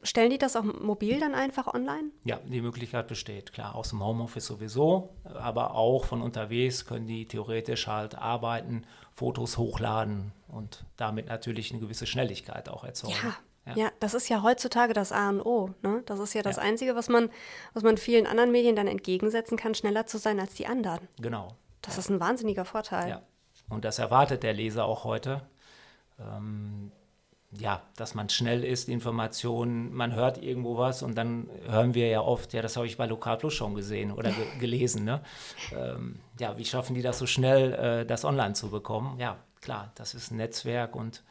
stellen 0.03 0.29
die 0.31 0.37
das 0.37 0.55
auch 0.55 0.63
mobil 0.63 1.19
dann 1.19 1.35
einfach 1.35 1.67
online? 1.73 2.11
Ja, 2.23 2.39
die 2.45 2.61
Möglichkeit 2.61 3.07
besteht, 3.07 3.53
klar, 3.53 3.75
aus 3.75 3.89
dem 3.89 4.03
Homeoffice 4.03 4.45
sowieso, 4.45 5.15
aber 5.23 5.75
auch 5.75 6.05
von 6.05 6.21
unterwegs 6.21 6.85
können 6.85 7.07
die 7.07 7.27
theoretisch 7.27 7.87
halt 7.87 8.15
arbeiten, 8.15 8.85
Fotos 9.13 9.57
hochladen 9.57 10.31
und 10.47 10.85
damit 10.95 11.27
natürlich 11.27 11.71
eine 11.71 11.79
gewisse 11.79 12.07
Schnelligkeit 12.07 12.69
auch 12.69 12.83
erzeugen. 12.83 13.15
Ja. 13.23 13.37
Ja. 13.67 13.75
ja. 13.75 13.91
das 13.99 14.13
ist 14.13 14.29
ja 14.29 14.43
heutzutage 14.43 14.93
das 14.93 15.11
A 15.11 15.29
und 15.29 15.41
O. 15.41 15.71
Ne? 15.83 16.01
Das 16.05 16.19
ist 16.19 16.33
ja 16.33 16.41
das 16.41 16.55
ja. 16.55 16.61
Einzige, 16.61 16.95
was 16.95 17.09
man, 17.09 17.29
was 17.73 17.83
man 17.83 17.97
vielen 17.97 18.25
anderen 18.25 18.51
Medien 18.51 18.75
dann 18.75 18.87
entgegensetzen 18.87 19.57
kann, 19.57 19.75
schneller 19.75 20.05
zu 20.05 20.17
sein 20.17 20.39
als 20.39 20.53
die 20.53 20.67
anderen. 20.67 21.07
Genau. 21.19 21.49
Das 21.81 21.95
ja. 21.95 21.99
ist 21.99 22.09
ein 22.09 22.19
wahnsinniger 22.19 22.65
Vorteil. 22.65 23.09
Ja. 23.09 23.21
Und 23.69 23.85
das 23.85 23.99
erwartet 23.99 24.43
der 24.43 24.53
Leser 24.53 24.85
auch 24.85 25.03
heute. 25.03 25.41
Ähm, 26.19 26.91
ja, 27.51 27.81
dass 27.95 28.13
man 28.13 28.29
schnell 28.29 28.63
ist, 28.63 28.89
Informationen, 28.89 29.93
man 29.93 30.13
hört 30.13 30.41
irgendwo 30.41 30.77
was 30.77 31.01
und 31.01 31.15
dann 31.15 31.49
hören 31.67 31.93
wir 31.93 32.07
ja 32.07 32.21
oft, 32.21 32.53
ja, 32.53 32.61
das 32.61 32.75
habe 32.75 32.87
ich 32.87 32.97
bei 32.97 33.05
Lokal 33.05 33.37
Plus 33.37 33.53
schon 33.53 33.73
gesehen 33.73 34.11
oder 34.11 34.31
ge 34.31 34.45
gelesen. 34.59 35.05
Ne? 35.05 35.21
Ähm, 35.73 36.19
ja, 36.39 36.57
wie 36.57 36.65
schaffen 36.65 36.93
die 36.93 37.01
das 37.01 37.19
so 37.19 37.25
schnell, 37.25 37.73
äh, 37.73 38.05
das 38.05 38.25
online 38.25 38.53
zu 38.53 38.69
bekommen? 38.69 39.17
Ja, 39.19 39.37
klar, 39.61 39.91
das 39.95 40.13
ist 40.13 40.31
ein 40.31 40.37
Netzwerk 40.37 40.95
und 40.95 41.23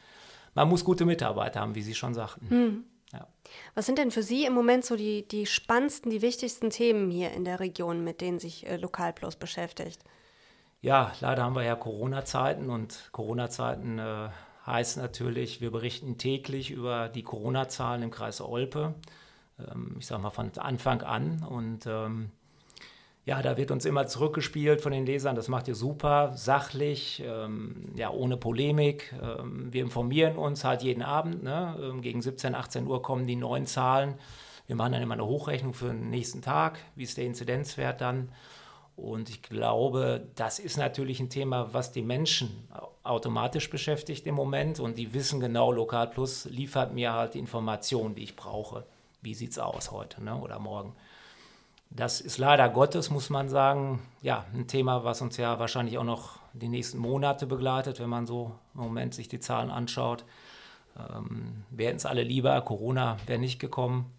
man 0.55 0.67
muss 0.69 0.83
gute 0.83 1.05
Mitarbeiter 1.05 1.59
haben, 1.61 1.75
wie 1.75 1.83
Sie 1.83 1.93
schon 1.93 2.15
sagten. 2.15 2.49
Hm. 2.49 2.83
Ja. 3.13 3.27
Was 3.75 3.85
sind 3.85 3.99
denn 3.99 4.11
für 4.11 4.23
Sie 4.23 4.45
im 4.45 4.53
Moment 4.53 4.83
so 4.83 4.95
die, 4.95 5.27
die 5.27 5.45
spannendsten, 5.45 6.11
die 6.11 6.21
wichtigsten 6.21 6.71
Themen 6.71 7.11
hier 7.11 7.31
in 7.31 7.45
der 7.45 7.59
Region, 7.59 8.03
mit 8.03 8.21
denen 8.21 8.39
sich 8.39 8.65
äh, 8.65 8.77
Lokal 8.77 9.13
Plus 9.13 9.35
beschäftigt? 9.35 10.03
Ja, 10.81 11.11
leider 11.21 11.43
haben 11.43 11.55
wir 11.55 11.63
ja 11.63 11.75
Corona-Zeiten 11.75 12.69
und 12.69 13.09
Corona-Zeiten 13.11 13.97
äh, 13.97 14.29
heißt 14.65 14.97
natürlich, 14.97 15.59
wir 15.59 15.71
berichten 15.71 16.17
täglich 16.17 16.69
über 16.69 17.09
die 17.09 17.23
Corona-Zahlen 17.23 18.03
im 18.03 18.11
Kreis 18.11 18.41
Olpe. 18.41 18.93
Ähm, 19.59 19.95
ich 19.97 20.05
sage 20.05 20.21
mal 20.21 20.29
von 20.29 20.51
Anfang 20.57 21.01
an 21.01 21.43
und 21.43 21.87
ähm, 21.87 22.31
ja, 23.25 23.41
da 23.41 23.57
wird 23.57 23.71
uns 23.71 23.85
immer 23.85 24.07
zurückgespielt 24.07 24.79
von 24.81 24.91
den 24.91 25.05
Lesern. 25.05 25.35
Das 25.35 25.47
macht 25.47 25.67
ihr 25.67 25.75
super, 25.75 26.33
sachlich, 26.37 27.23
ähm, 27.25 27.91
ja, 27.95 28.11
ohne 28.11 28.37
Polemik. 28.37 29.13
Ähm, 29.21 29.73
wir 29.73 29.81
informieren 29.81 30.37
uns 30.37 30.63
halt 30.63 30.83
jeden 30.83 31.01
Abend. 31.01 31.43
Ne? 31.43 31.75
Ähm, 31.81 32.01
gegen 32.01 32.21
17, 32.21 32.55
18 32.55 32.87
Uhr 32.87 33.01
kommen 33.01 33.25
die 33.25 33.35
neuen 33.35 33.65
Zahlen. 33.65 34.13
Wir 34.67 34.75
machen 34.75 34.93
dann 34.93 35.01
immer 35.01 35.15
eine 35.15 35.25
Hochrechnung 35.25 35.73
für 35.73 35.87
den 35.87 36.09
nächsten 36.09 36.41
Tag. 36.41 36.77
Wie 36.95 37.03
ist 37.03 37.17
der 37.17 37.25
Inzidenzwert 37.25 37.99
dann? 37.99 38.29
Und 38.97 39.29
ich 39.29 39.43
glaube, 39.43 40.27
das 40.35 40.57
ist 40.57 40.75
natürlich 40.75 41.19
ein 41.19 41.29
Thema, 41.29 41.71
was 41.71 41.91
die 41.91 42.01
Menschen 42.01 42.67
automatisch 43.03 43.69
beschäftigt 43.69 44.25
im 44.25 44.33
Moment. 44.33 44.79
Und 44.79 44.97
die 44.97 45.13
wissen 45.13 45.39
genau, 45.39 45.71
Lokal 45.71 46.07
Plus 46.07 46.45
liefert 46.45 46.93
mir 46.93 47.13
halt 47.13 47.35
die 47.35 47.39
Informationen, 47.39 48.15
die 48.15 48.23
ich 48.23 48.35
brauche. 48.35 48.85
Wie 49.21 49.35
sieht 49.35 49.51
es 49.51 49.59
aus 49.59 49.91
heute 49.91 50.23
ne? 50.23 50.35
oder 50.35 50.57
morgen? 50.57 50.93
Das 51.91 52.19
ist 52.19 52.39
leider 52.39 52.67
Gottes, 52.69 53.11
muss 53.11 53.29
man 53.29 53.49
sagen, 53.49 54.01
ja, 54.23 54.45
ein 54.51 54.67
Thema, 54.67 55.03
was 55.03 55.21
uns 55.21 55.37
ja 55.37 55.59
wahrscheinlich 55.59 55.99
auch 55.99 56.03
noch 56.03 56.39
die 56.53 56.67
nächsten 56.67 56.97
Monate 56.97 57.45
begleitet, 57.45 57.99
wenn 57.99 58.09
man 58.09 58.25
so 58.25 58.55
im 58.73 58.81
Moment 58.81 59.13
sich 59.13 59.27
die 59.27 59.39
Zahlen 59.39 59.69
anschaut. 59.69 60.25
Ähm, 60.97 61.63
wir 61.69 61.87
hätten 61.87 61.97
es 61.97 62.05
alle 62.07 62.23
lieber, 62.23 62.59
Corona 62.61 63.17
wäre 63.27 63.39
nicht 63.39 63.59
gekommen. 63.59 64.11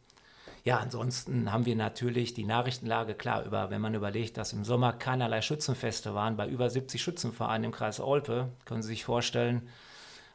Ja, 0.68 0.80
ansonsten 0.80 1.50
haben 1.50 1.64
wir 1.64 1.76
natürlich 1.76 2.34
die 2.34 2.44
Nachrichtenlage 2.44 3.14
klar 3.14 3.42
über, 3.42 3.70
wenn 3.70 3.80
man 3.80 3.94
überlegt, 3.94 4.36
dass 4.36 4.52
im 4.52 4.66
Sommer 4.66 4.92
keinerlei 4.92 5.40
Schützenfeste 5.40 6.14
waren, 6.14 6.36
bei 6.36 6.46
über 6.46 6.68
70 6.68 7.00
Schützenvereinen 7.00 7.64
im 7.64 7.72
Kreis 7.72 8.00
Olpe, 8.00 8.50
können 8.66 8.82
Sie 8.82 8.88
sich 8.88 9.02
vorstellen. 9.02 9.66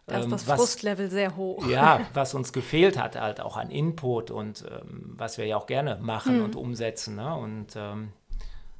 Da 0.07 0.17
ist 0.17 0.23
ähm, 0.25 0.31
das 0.31 0.47
was, 0.47 0.59
Frustlevel 0.59 1.11
sehr 1.11 1.35
hoch. 1.35 1.67
Ja, 1.67 2.01
was 2.15 2.33
uns 2.33 2.51
gefehlt 2.51 2.97
hat, 2.97 3.15
halt 3.15 3.41
auch 3.41 3.57
an 3.57 3.69
Input 3.69 4.31
und 4.31 4.65
ähm, 4.67 5.13
was 5.15 5.37
wir 5.37 5.45
ja 5.45 5.55
auch 5.55 5.67
gerne 5.67 5.99
machen 6.01 6.39
mhm. 6.39 6.45
und 6.45 6.55
umsetzen. 6.55 7.15
Ne? 7.15 7.35
Und 7.35 7.75
ähm, 7.75 8.11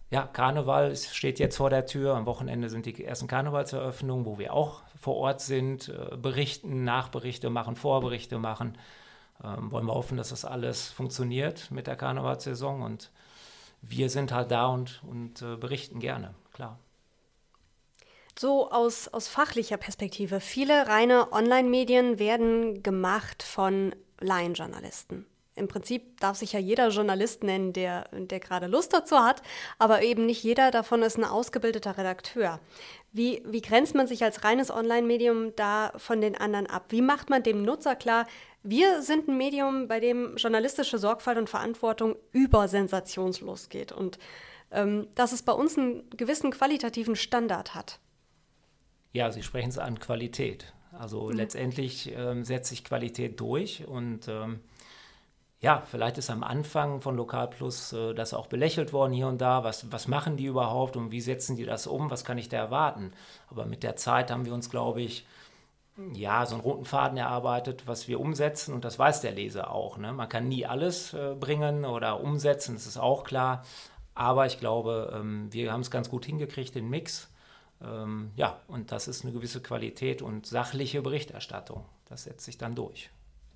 ja, 0.09 0.23
Karneval 0.23 0.95
steht 0.95 1.37
jetzt 1.37 1.57
vor 1.57 1.69
der 1.69 1.85
Tür. 1.85 2.15
Am 2.15 2.25
Wochenende 2.25 2.67
sind 2.67 2.87
die 2.87 3.05
ersten 3.05 3.27
Karnevalseröffnungen, 3.27 4.25
wo 4.25 4.39
wir 4.39 4.55
auch 4.55 4.81
vor 4.99 5.17
Ort 5.17 5.41
sind, 5.41 5.89
äh, 5.89 6.17
berichten, 6.17 6.83
Nachberichte 6.83 7.51
machen, 7.51 7.75
Vorberichte 7.75 8.39
machen 8.39 8.75
ähm, 9.43 9.71
wollen 9.71 9.85
wir 9.85 9.93
hoffen, 9.93 10.17
dass 10.17 10.29
das 10.29 10.45
alles 10.45 10.89
funktioniert 10.89 11.71
mit 11.71 11.87
der 11.87 11.95
Karnevalssaison 11.95 12.81
und 12.81 13.11
wir 13.81 14.09
sind 14.09 14.31
halt 14.31 14.51
da 14.51 14.67
und, 14.67 15.01
und 15.05 15.41
äh, 15.41 15.57
berichten 15.57 15.99
gerne, 15.99 16.33
klar. 16.53 16.79
So 18.37 18.71
aus, 18.71 19.07
aus 19.09 19.27
fachlicher 19.27 19.77
Perspektive. 19.77 20.39
Viele 20.39 20.87
reine 20.87 21.31
Online-Medien 21.31 22.17
werden 22.17 22.81
gemacht 22.81 23.43
von 23.43 23.93
Laienjournalisten. 24.19 25.25
Im 25.55 25.67
Prinzip 25.67 26.19
darf 26.19 26.37
sich 26.37 26.53
ja 26.53 26.59
jeder 26.59 26.89
Journalist 26.89 27.43
nennen, 27.43 27.73
der, 27.73 28.09
der 28.11 28.39
gerade 28.39 28.67
Lust 28.67 28.91
dazu 28.93 29.17
hat, 29.17 29.41
aber 29.77 30.01
eben 30.01 30.25
nicht 30.25 30.43
jeder 30.43 30.71
davon 30.71 31.03
ist 31.03 31.17
ein 31.17 31.23
ausgebildeter 31.23 31.97
Redakteur. 31.97 32.59
Wie, 33.11 33.43
wie 33.45 33.61
grenzt 33.61 33.93
man 33.93 34.07
sich 34.07 34.23
als 34.23 34.43
reines 34.43 34.71
Online-Medium 34.71 35.55
da 35.55 35.93
von 35.97 36.21
den 36.21 36.35
anderen 36.35 36.67
ab? 36.67 36.85
Wie 36.89 37.01
macht 37.01 37.29
man 37.29 37.43
dem 37.43 37.61
Nutzer 37.61 37.95
klar, 37.95 38.25
wir 38.63 39.01
sind 39.01 39.27
ein 39.27 39.37
Medium, 39.37 39.87
bei 39.87 39.99
dem 39.99 40.37
journalistische 40.37 40.97
Sorgfalt 40.97 41.37
und 41.37 41.49
Verantwortung 41.49 42.15
über 42.31 42.67
sensationslos 42.67 43.69
geht 43.69 43.91
und 43.91 44.17
ähm, 44.71 45.07
dass 45.15 45.33
es 45.33 45.43
bei 45.43 45.51
uns 45.51 45.77
einen 45.77 46.09
gewissen 46.11 46.49
qualitativen 46.51 47.15
Standard 47.15 47.75
hat. 47.75 47.99
Ja, 49.11 49.31
Sie 49.31 49.43
sprechen 49.43 49.69
es 49.69 49.77
an 49.77 49.99
Qualität. 49.99 50.73
Also 50.97 51.27
mhm. 51.27 51.35
letztendlich 51.35 52.11
ähm, 52.15 52.43
setzt 52.43 52.69
sich 52.69 52.83
Qualität 52.83 53.39
durch 53.39 53.85
und 53.85 54.27
ähm, 54.27 54.61
ja, 55.63 55.81
vielleicht 55.89 56.17
ist 56.17 56.29
am 56.29 56.43
Anfang 56.43 56.99
von 56.99 57.15
Lokal 57.15 57.47
Plus 57.47 57.93
äh, 57.93 58.13
das 58.13 58.33
auch 58.33 58.47
belächelt 58.47 58.91
worden 58.91 59.13
hier 59.13 59.27
und 59.27 59.39
da. 59.39 59.63
Was, 59.63 59.89
was 59.93 60.09
machen 60.09 60.35
die 60.35 60.45
überhaupt 60.45 60.97
und 60.97 61.11
wie 61.11 61.21
setzen 61.21 61.55
die 61.55 61.63
das 61.63 61.87
um? 61.87 62.11
Was 62.11 62.25
kann 62.25 62.37
ich 62.37 62.49
da 62.49 62.57
erwarten? 62.57 63.13
Aber 63.49 63.65
mit 63.65 63.81
der 63.81 63.95
Zeit 63.95 64.29
haben 64.29 64.45
wir 64.45 64.53
uns, 64.53 64.69
glaube 64.69 65.01
ich, 65.01 65.25
ja, 66.13 66.45
so 66.45 66.55
einen 66.55 66.63
roten 66.63 66.83
Faden 66.83 67.17
erarbeitet, 67.17 67.87
was 67.87 68.09
wir 68.09 68.19
umsetzen 68.19 68.73
und 68.73 68.83
das 68.83 68.99
weiß 68.99 69.21
der 69.21 69.31
Leser 69.31 69.71
auch. 69.71 69.97
Ne? 69.97 70.11
Man 70.11 70.27
kann 70.27 70.49
nie 70.49 70.65
alles 70.65 71.13
äh, 71.13 71.33
bringen 71.39 71.85
oder 71.85 72.19
umsetzen, 72.19 72.75
das 72.75 72.85
ist 72.85 72.97
auch 72.97 73.23
klar. 73.23 73.63
Aber 74.15 74.45
ich 74.45 74.59
glaube, 74.59 75.13
ähm, 75.15 75.47
wir 75.53 75.71
haben 75.71 75.81
es 75.81 75.91
ganz 75.91 76.09
gut 76.09 76.25
hingekriegt, 76.25 76.75
den 76.75 76.89
Mix. 76.89 77.29
Ähm, 77.81 78.31
ja, 78.35 78.59
und 78.67 78.91
das 78.91 79.07
ist 79.07 79.23
eine 79.23 79.33
gewisse 79.33 79.61
Qualität 79.61 80.21
und 80.21 80.45
sachliche 80.45 81.01
Berichterstattung. 81.01 81.85
Das 82.09 82.23
setzt 82.23 82.43
sich 82.43 82.57
dann 82.57 82.75
durch. 82.75 83.09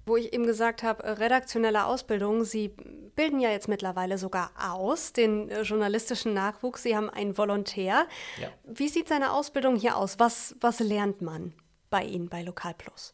Wo 0.07 0.17
ich 0.17 0.33
eben 0.33 0.45
gesagt 0.45 0.83
habe, 0.83 1.03
äh, 1.03 1.11
redaktionelle 1.11 1.85
Ausbildung, 1.85 2.43
Sie 2.43 2.69
bilden 3.15 3.39
ja 3.39 3.51
jetzt 3.51 3.67
mittlerweile 3.67 4.17
sogar 4.17 4.51
aus, 4.59 5.13
den 5.13 5.49
äh, 5.49 5.61
journalistischen 5.61 6.33
Nachwuchs. 6.33 6.83
Sie 6.83 6.95
haben 6.95 7.09
einen 7.09 7.37
Volontär. 7.37 8.07
Ja. 8.41 8.49
Wie 8.63 8.87
sieht 8.87 9.07
seine 9.07 9.33
Ausbildung 9.33 9.75
hier 9.75 9.97
aus? 9.97 10.17
Was, 10.17 10.55
was 10.59 10.79
lernt 10.79 11.21
man? 11.21 11.53
bei 11.89 12.03
Ihnen 12.03 12.29
bei 12.29 12.41
Lokal 12.41 12.73
Plus? 12.73 13.13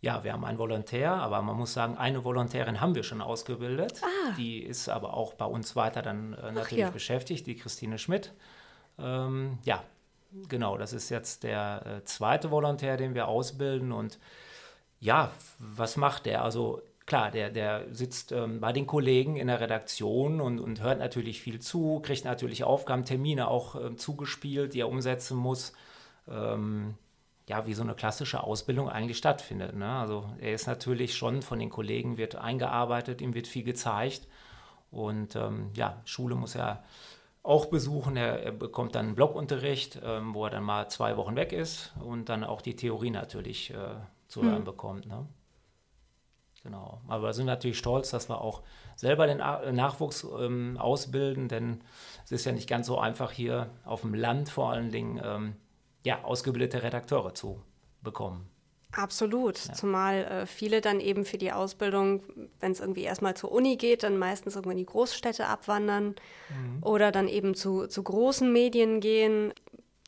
Ja, 0.00 0.24
wir 0.24 0.32
haben 0.32 0.44
einen 0.44 0.58
Volontär, 0.58 1.12
aber 1.12 1.42
man 1.42 1.56
muss 1.56 1.74
sagen, 1.74 1.96
eine 1.96 2.24
Volontärin 2.24 2.80
haben 2.80 2.96
wir 2.96 3.04
schon 3.04 3.20
ausgebildet. 3.20 4.00
Ah. 4.02 4.32
Die 4.36 4.60
ist 4.60 4.88
aber 4.88 5.14
auch 5.14 5.34
bei 5.34 5.44
uns 5.44 5.76
weiter 5.76 6.02
dann 6.02 6.32
äh, 6.34 6.50
natürlich 6.50 6.80
ja. 6.80 6.90
beschäftigt, 6.90 7.46
die 7.46 7.54
Christine 7.54 7.98
Schmidt. 7.98 8.32
Ähm, 8.98 9.58
ja, 9.62 9.84
genau, 10.48 10.76
das 10.76 10.92
ist 10.92 11.08
jetzt 11.10 11.44
der 11.44 11.82
äh, 11.86 12.04
zweite 12.04 12.50
Volontär, 12.50 12.96
den 12.96 13.14
wir 13.14 13.28
ausbilden. 13.28 13.92
Und 13.92 14.18
ja, 15.02 15.32
was 15.58 15.96
macht 15.96 16.26
der? 16.26 16.44
Also 16.44 16.80
klar, 17.06 17.32
der, 17.32 17.50
der 17.50 17.92
sitzt 17.92 18.30
ähm, 18.30 18.60
bei 18.60 18.72
den 18.72 18.86
Kollegen 18.86 19.36
in 19.36 19.48
der 19.48 19.60
Redaktion 19.60 20.40
und, 20.40 20.60
und 20.60 20.80
hört 20.80 21.00
natürlich 21.00 21.42
viel 21.42 21.60
zu, 21.60 22.00
kriegt 22.00 22.24
natürlich 22.24 22.62
Aufgaben, 22.62 23.04
Termine 23.04 23.48
auch 23.48 23.74
äh, 23.74 23.96
zugespielt, 23.96 24.74
die 24.74 24.80
er 24.80 24.88
umsetzen 24.88 25.36
muss. 25.36 25.72
Ähm, 26.30 26.94
ja, 27.48 27.66
wie 27.66 27.74
so 27.74 27.82
eine 27.82 27.96
klassische 27.96 28.44
Ausbildung 28.44 28.88
eigentlich 28.88 29.18
stattfindet. 29.18 29.74
Ne? 29.74 29.92
Also 29.92 30.24
er 30.40 30.54
ist 30.54 30.68
natürlich 30.68 31.16
schon 31.16 31.42
von 31.42 31.58
den 31.58 31.70
Kollegen, 31.70 32.16
wird 32.16 32.36
eingearbeitet, 32.36 33.20
ihm 33.20 33.34
wird 33.34 33.48
viel 33.48 33.64
gezeigt. 33.64 34.28
Und 34.92 35.34
ähm, 35.34 35.70
ja, 35.74 36.00
Schule 36.04 36.36
muss 36.36 36.54
er 36.54 36.84
auch 37.42 37.66
besuchen. 37.66 38.16
Er, 38.16 38.40
er 38.44 38.52
bekommt 38.52 38.94
dann 38.94 39.16
Blockunterricht, 39.16 40.00
ähm, 40.04 40.32
wo 40.32 40.44
er 40.44 40.50
dann 40.50 40.62
mal 40.62 40.88
zwei 40.88 41.16
Wochen 41.16 41.34
weg 41.34 41.52
ist 41.52 41.92
und 42.00 42.28
dann 42.28 42.44
auch 42.44 42.60
die 42.62 42.76
Theorie 42.76 43.10
natürlich 43.10 43.74
äh, 43.74 43.96
zu 44.32 44.42
hören 44.42 44.60
mhm. 44.60 44.64
bekommt. 44.64 45.06
Ne? 45.06 45.26
Genau. 46.62 47.02
Aber 47.06 47.28
wir 47.28 47.34
sind 47.34 47.46
natürlich 47.46 47.76
stolz, 47.76 48.10
dass 48.10 48.30
wir 48.30 48.40
auch 48.40 48.62
selber 48.96 49.26
den 49.26 49.38
Nachwuchs 49.38 50.24
ähm, 50.38 50.78
ausbilden, 50.78 51.48
denn 51.48 51.82
es 52.24 52.32
ist 52.32 52.46
ja 52.46 52.52
nicht 52.52 52.68
ganz 52.68 52.86
so 52.86 52.98
einfach 52.98 53.30
hier 53.30 53.70
auf 53.84 54.00
dem 54.00 54.14
Land 54.14 54.48
vor 54.48 54.70
allen 54.70 54.90
Dingen 54.90 55.20
ähm, 55.22 55.56
ja, 56.04 56.24
ausgebildete 56.24 56.82
Redakteure 56.82 57.34
zu 57.34 57.60
bekommen. 58.00 58.48
Absolut, 58.92 59.66
ja. 59.66 59.74
zumal 59.74 60.24
äh, 60.24 60.46
viele 60.46 60.80
dann 60.80 61.00
eben 61.00 61.24
für 61.24 61.38
die 61.38 61.52
Ausbildung, 61.52 62.22
wenn 62.60 62.72
es 62.72 62.80
irgendwie 62.80 63.02
erstmal 63.02 63.34
zur 63.34 63.52
Uni 63.52 63.76
geht, 63.76 64.02
dann 64.02 64.18
meistens 64.18 64.54
irgendwann 64.54 64.78
in 64.78 64.84
die 64.84 64.92
Großstädte 64.92 65.46
abwandern 65.46 66.14
mhm. 66.48 66.82
oder 66.82 67.12
dann 67.12 67.28
eben 67.28 67.54
zu, 67.54 67.86
zu 67.86 68.02
großen 68.02 68.50
Medien 68.50 69.00
gehen. 69.00 69.52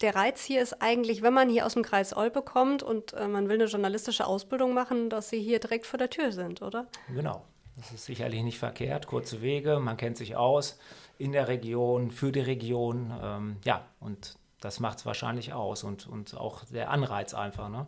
Der 0.01 0.15
Reiz 0.15 0.45
hier 0.45 0.61
ist 0.63 0.83
eigentlich, 0.83 1.23
wenn 1.23 1.35
man 1.35 1.49
hier 1.49 1.67
aus 1.67 1.75
dem 1.75 1.83
Kreis 1.83 2.17
Olpe 2.17 2.43
kommt 2.43 2.83
und 2.83 3.13
äh, 3.15 3.29
man 3.29 3.49
will 3.49 3.57
eine 3.57 3.67
journalistische 3.67 4.27
Ausbildung 4.27 4.75
machen, 4.75 5.09
dass 5.11 5.29
sie 5.29 5.41
hier 5.41 5.61
direkt 5.61 5.87
vor 5.87 5.99
der 5.99 6.11
Tür 6.11 6.33
sind, 6.33 6.63
oder? 6.63 6.87
Genau. 7.15 7.43
Das 7.77 7.91
ist 7.91 8.05
sicherlich 8.05 8.43
nicht 8.43 8.59
verkehrt. 8.59 9.07
Kurze 9.09 9.43
Wege, 9.43 9.81
man 9.81 9.97
kennt 9.97 10.17
sich 10.17 10.37
aus 10.37 10.79
in 11.19 11.33
der 11.33 11.49
Region, 11.49 12.11
für 12.11 12.31
die 12.31 12.41
Region. 12.41 13.13
Ähm, 13.21 13.57
ja, 13.65 13.85
und 14.01 14.37
das 14.61 14.81
macht 14.81 14.99
es 14.99 15.07
wahrscheinlich 15.07 15.53
aus 15.53 15.83
und, 15.83 16.07
und 16.07 16.37
auch 16.37 16.65
der 16.67 16.91
Anreiz 16.91 17.35
einfach. 17.35 17.69
Ne? 17.69 17.87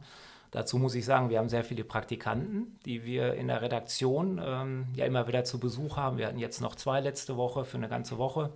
Dazu 0.50 0.78
muss 0.78 0.94
ich 0.94 1.04
sagen, 1.04 1.30
wir 1.30 1.38
haben 1.38 1.48
sehr 1.48 1.64
viele 1.64 1.84
Praktikanten, 1.84 2.78
die 2.84 3.04
wir 3.04 3.34
in 3.34 3.48
der 3.48 3.62
Redaktion 3.62 4.40
ähm, 4.44 4.88
ja 4.94 5.06
immer 5.06 5.28
wieder 5.28 5.44
zu 5.44 5.60
Besuch 5.60 5.96
haben. 5.96 6.18
Wir 6.18 6.26
hatten 6.26 6.38
jetzt 6.38 6.60
noch 6.60 6.74
zwei 6.74 7.00
letzte 7.00 7.36
Woche 7.36 7.64
für 7.64 7.76
eine 7.76 7.88
ganze 7.88 8.18
Woche. 8.18 8.52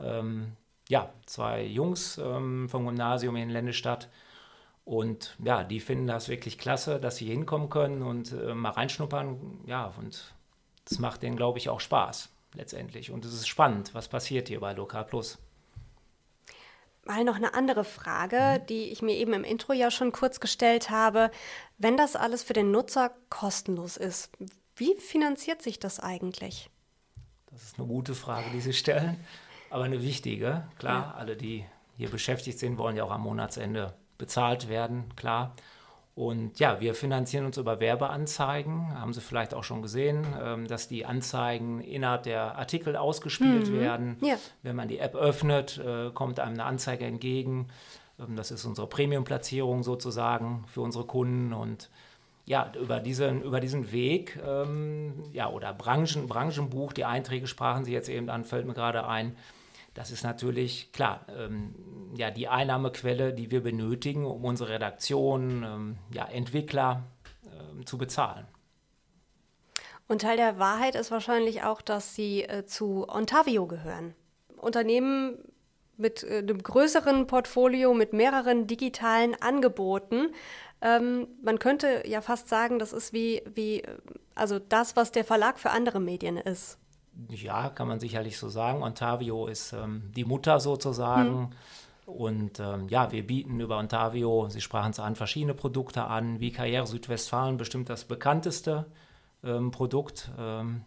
Ähm, 0.00 0.52
ja, 0.88 1.12
zwei 1.26 1.64
Jungs 1.64 2.18
ähm, 2.18 2.68
vom 2.68 2.86
Gymnasium 2.86 3.36
in 3.36 3.50
Ländestadt. 3.50 4.08
Und 4.84 5.36
ja, 5.42 5.64
die 5.64 5.80
finden 5.80 6.06
das 6.06 6.28
wirklich 6.28 6.58
klasse, 6.58 7.00
dass 7.00 7.16
sie 7.16 7.26
hinkommen 7.26 7.70
können 7.70 8.02
und 8.02 8.32
äh, 8.32 8.54
mal 8.54 8.70
reinschnuppern. 8.70 9.60
Ja, 9.66 9.92
und 9.98 10.32
das 10.88 10.98
macht 11.00 11.22
denen, 11.22 11.36
glaube 11.36 11.58
ich, 11.58 11.68
auch 11.68 11.80
Spaß 11.80 12.28
letztendlich. 12.54 13.10
Und 13.10 13.24
es 13.24 13.34
ist 13.34 13.48
spannend, 13.48 13.94
was 13.94 14.08
passiert 14.08 14.48
hier 14.48 14.60
bei 14.60 14.72
Lokal 14.72 15.04
Plus. 15.04 15.38
Mal 17.04 17.24
noch 17.24 17.36
eine 17.36 17.54
andere 17.54 17.84
Frage, 17.84 18.60
mhm. 18.60 18.66
die 18.66 18.90
ich 18.90 19.02
mir 19.02 19.14
eben 19.14 19.32
im 19.32 19.44
Intro 19.44 19.72
ja 19.72 19.90
schon 19.90 20.12
kurz 20.12 20.40
gestellt 20.40 20.90
habe. 20.90 21.30
Wenn 21.78 21.96
das 21.96 22.16
alles 22.16 22.42
für 22.42 22.52
den 22.52 22.70
Nutzer 22.70 23.12
kostenlos 23.28 23.96
ist, 23.96 24.30
wie 24.76 24.94
finanziert 24.96 25.62
sich 25.62 25.78
das 25.78 26.00
eigentlich? 26.00 26.70
Das 27.50 27.62
ist 27.62 27.78
eine 27.78 27.88
gute 27.88 28.14
Frage, 28.14 28.50
die 28.52 28.60
Sie 28.60 28.72
stellen, 28.72 29.18
aber 29.70 29.84
eine 29.84 30.02
wichtige. 30.02 30.64
Klar, 30.78 31.08
ja. 31.08 31.14
alle, 31.18 31.36
die 31.36 31.64
hier 31.96 32.10
beschäftigt 32.10 32.58
sind, 32.58 32.78
wollen 32.78 32.96
ja 32.96 33.04
auch 33.04 33.10
am 33.10 33.22
Monatsende 33.22 33.94
bezahlt 34.18 34.68
werden, 34.68 35.04
klar. 35.16 35.54
Und 36.16 36.58
ja, 36.58 36.80
wir 36.80 36.94
finanzieren 36.94 37.44
uns 37.44 37.58
über 37.58 37.78
Werbeanzeigen. 37.78 38.98
Haben 38.98 39.12
Sie 39.12 39.20
vielleicht 39.20 39.52
auch 39.52 39.64
schon 39.64 39.82
gesehen, 39.82 40.26
ähm, 40.42 40.66
dass 40.66 40.88
die 40.88 41.04
Anzeigen 41.04 41.82
innerhalb 41.82 42.22
der 42.22 42.56
Artikel 42.56 42.96
ausgespielt 42.96 43.68
mhm. 43.68 43.78
werden. 43.78 44.16
Ja. 44.22 44.36
Wenn 44.62 44.76
man 44.76 44.88
die 44.88 44.98
App 44.98 45.14
öffnet, 45.14 45.76
äh, 45.76 46.10
kommt 46.12 46.40
einem 46.40 46.54
eine 46.54 46.64
Anzeige 46.64 47.04
entgegen. 47.04 47.66
Ähm, 48.18 48.34
das 48.34 48.50
ist 48.50 48.64
unsere 48.64 48.86
Premium-Platzierung 48.86 49.82
sozusagen 49.82 50.64
für 50.68 50.80
unsere 50.80 51.04
Kunden. 51.04 51.52
Und 51.52 51.90
ja, 52.46 52.72
über 52.80 53.00
diesen, 53.00 53.42
über 53.42 53.60
diesen 53.60 53.92
Weg, 53.92 54.38
ähm, 54.46 55.24
ja, 55.32 55.50
oder 55.50 55.74
Branchen, 55.74 56.26
Branchenbuch, 56.26 56.94
die 56.94 57.04
Einträge 57.04 57.46
sprachen 57.46 57.84
Sie 57.84 57.92
jetzt 57.92 58.08
eben 58.08 58.30
an, 58.30 58.44
fällt 58.44 58.66
mir 58.66 58.74
gerade 58.74 59.06
ein 59.06 59.36
das 59.96 60.10
ist 60.10 60.24
natürlich 60.24 60.92
klar, 60.92 61.24
ähm, 61.34 61.74
ja, 62.16 62.30
die 62.30 62.48
Einnahmequelle, 62.48 63.32
die 63.32 63.50
wir 63.50 63.62
benötigen, 63.62 64.26
um 64.26 64.44
unsere 64.44 64.68
Redaktion, 64.68 65.62
ähm, 65.62 65.98
ja, 66.12 66.26
Entwickler 66.26 67.04
ähm, 67.46 67.86
zu 67.86 67.96
bezahlen. 67.96 68.46
Und 70.06 70.20
Teil 70.20 70.36
der 70.36 70.58
Wahrheit 70.58 70.96
ist 70.96 71.10
wahrscheinlich 71.10 71.62
auch, 71.62 71.80
dass 71.80 72.14
Sie 72.14 72.42
äh, 72.42 72.66
zu 72.66 73.08
Ontavio 73.08 73.66
gehören. 73.66 74.14
Unternehmen 74.58 75.38
mit 75.96 76.22
äh, 76.22 76.38
einem 76.38 76.62
größeren 76.62 77.26
Portfolio, 77.26 77.94
mit 77.94 78.12
mehreren 78.12 78.66
digitalen 78.66 79.34
Angeboten. 79.40 80.28
Ähm, 80.82 81.28
man 81.42 81.58
könnte 81.58 82.02
ja 82.06 82.20
fast 82.20 82.48
sagen, 82.48 82.78
das 82.78 82.92
ist 82.92 83.12
wie, 83.12 83.42
wie, 83.54 83.80
äh, 83.80 83.96
also 84.34 84.58
das, 84.58 84.96
was 84.96 85.12
der 85.12 85.24
Verlag 85.24 85.58
für 85.58 85.70
andere 85.70 86.00
Medien 86.00 86.36
ist. 86.36 86.78
Ja, 87.30 87.70
kann 87.70 87.88
man 87.88 87.98
sicherlich 87.98 88.38
so 88.38 88.48
sagen. 88.48 88.82
Ontavio 88.82 89.46
ist 89.46 89.72
ähm, 89.72 90.12
die 90.14 90.24
Mutter 90.24 90.60
sozusagen. 90.60 91.50
Hm. 91.50 91.50
Und 92.06 92.60
ähm, 92.60 92.88
ja, 92.88 93.10
wir 93.10 93.26
bieten 93.26 93.58
über 93.58 93.78
Ontavio, 93.78 94.48
Sie 94.48 94.60
sprachen 94.60 94.92
es 94.92 95.00
an, 95.00 95.16
verschiedene 95.16 95.54
Produkte 95.54 96.04
an, 96.04 96.38
wie 96.38 96.52
Karriere 96.52 96.86
Südwestfalen, 96.86 97.56
bestimmt 97.56 97.88
das 97.88 98.04
bekannteste 98.04 98.86
ähm, 99.42 99.72
Produkt, 99.72 100.30
ähm, 100.38 100.46
ähm, 100.46 100.84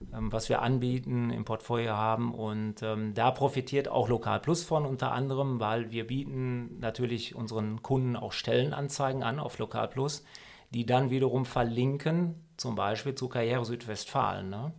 was 0.00 0.48
wir 0.48 0.62
anbieten, 0.62 1.30
im 1.30 1.44
Portfolio 1.44 1.92
haben. 1.92 2.34
Und 2.34 2.82
ähm, 2.82 3.14
da 3.14 3.30
profitiert 3.30 3.88
auch 3.88 4.08
Lokal 4.08 4.40
Plus 4.40 4.62
von 4.64 4.84
unter 4.84 5.12
anderem, 5.12 5.60
weil 5.60 5.90
wir 5.90 6.06
bieten 6.06 6.78
natürlich 6.80 7.34
unseren 7.34 7.82
Kunden 7.82 8.16
auch 8.16 8.32
Stellenanzeigen 8.32 9.22
an 9.22 9.38
auf 9.38 9.58
Lokal 9.58 9.88
Plus, 9.88 10.24
die 10.70 10.86
dann 10.86 11.10
wiederum 11.10 11.44
verlinken, 11.44 12.34
zum 12.56 12.74
Beispiel 12.74 13.14
zu 13.14 13.28
Karriere 13.28 13.64
Südwestfalen. 13.64 14.50
Ne? 14.50 14.72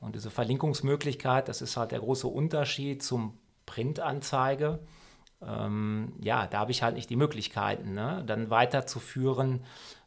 Und 0.00 0.14
diese 0.14 0.30
Verlinkungsmöglichkeit, 0.30 1.48
das 1.48 1.62
ist 1.62 1.76
halt 1.76 1.92
der 1.92 2.00
große 2.00 2.26
Unterschied 2.26 3.02
zum 3.02 3.38
Printanzeige. 3.66 4.80
Ähm, 5.46 6.12
ja, 6.20 6.46
da 6.46 6.60
habe 6.60 6.70
ich 6.70 6.82
halt 6.82 6.94
nicht 6.94 7.10
die 7.10 7.16
Möglichkeiten, 7.16 7.94
ne? 7.94 8.22
dann 8.26 8.50
weiterzuführen 8.50 9.64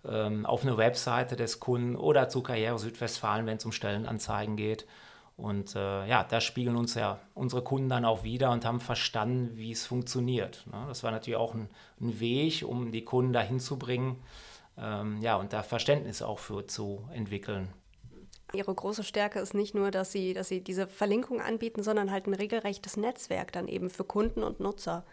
ähm, 0.08 0.46
auf 0.46 0.64
eine 0.64 0.78
Webseite 0.78 1.36
des 1.36 1.60
Kunden 1.60 1.96
oder 1.96 2.30
zu 2.30 2.42
Karriere 2.42 2.80
Südwestfalen, 2.80 3.46
wenn 3.46 3.58
es 3.58 3.66
um 3.66 3.72
Stellenanzeigen 3.72 4.56
geht. 4.56 4.86
Und 5.38 5.76
äh, 5.76 6.08
ja, 6.08 6.24
da 6.24 6.40
spiegeln 6.40 6.78
uns 6.78 6.96
ja 6.96 7.20
unsere 7.34 7.62
Kunden 7.62 7.90
dann 7.90 8.06
auch 8.06 8.24
wieder 8.24 8.52
und 8.52 8.64
haben 8.64 8.80
verstanden, 8.80 9.58
wie 9.58 9.72
es 9.72 9.86
funktioniert. 9.86 10.66
Ne? 10.72 10.86
Das 10.88 11.04
war 11.04 11.12
natürlich 11.12 11.38
auch 11.38 11.54
ein, 11.54 11.70
ein, 12.00 12.20
Weg, 12.22 12.64
um 12.66 12.94
die 12.94 13.04
Kunden 13.04 13.34
dahin 13.34 13.60
zu 13.60 13.78
bringen, 13.78 14.24
ähm, 14.78 15.22
ja, 15.22 15.36
und 15.36 15.52
da 15.52 15.62
Verständnis 15.62 16.22
auch 16.22 16.40
für 16.40 16.68
zu 16.68 17.08
entwickeln. 17.12 17.74
Ihre 18.56 18.74
große 18.74 19.04
Stärke 19.04 19.40
ist 19.40 19.54
nicht 19.54 19.76
nur, 19.76 19.92
dass 19.92 20.12
sie, 20.12 20.34
dass 20.34 20.48
sie 20.48 20.62
diese 20.62 20.88
Verlinkung 20.88 21.42
anbieten, 21.42 21.84
sondern 21.84 22.12
halt 22.12 22.28
ein 22.28 22.34
regelrechtes 22.34 22.98
Netzwerk 22.98 23.52
dann 23.52 23.68
eben 23.68 23.90
für 23.90 24.04
Kunden 24.04 24.44
und 24.44 24.60
Nutzer. 24.60 25.04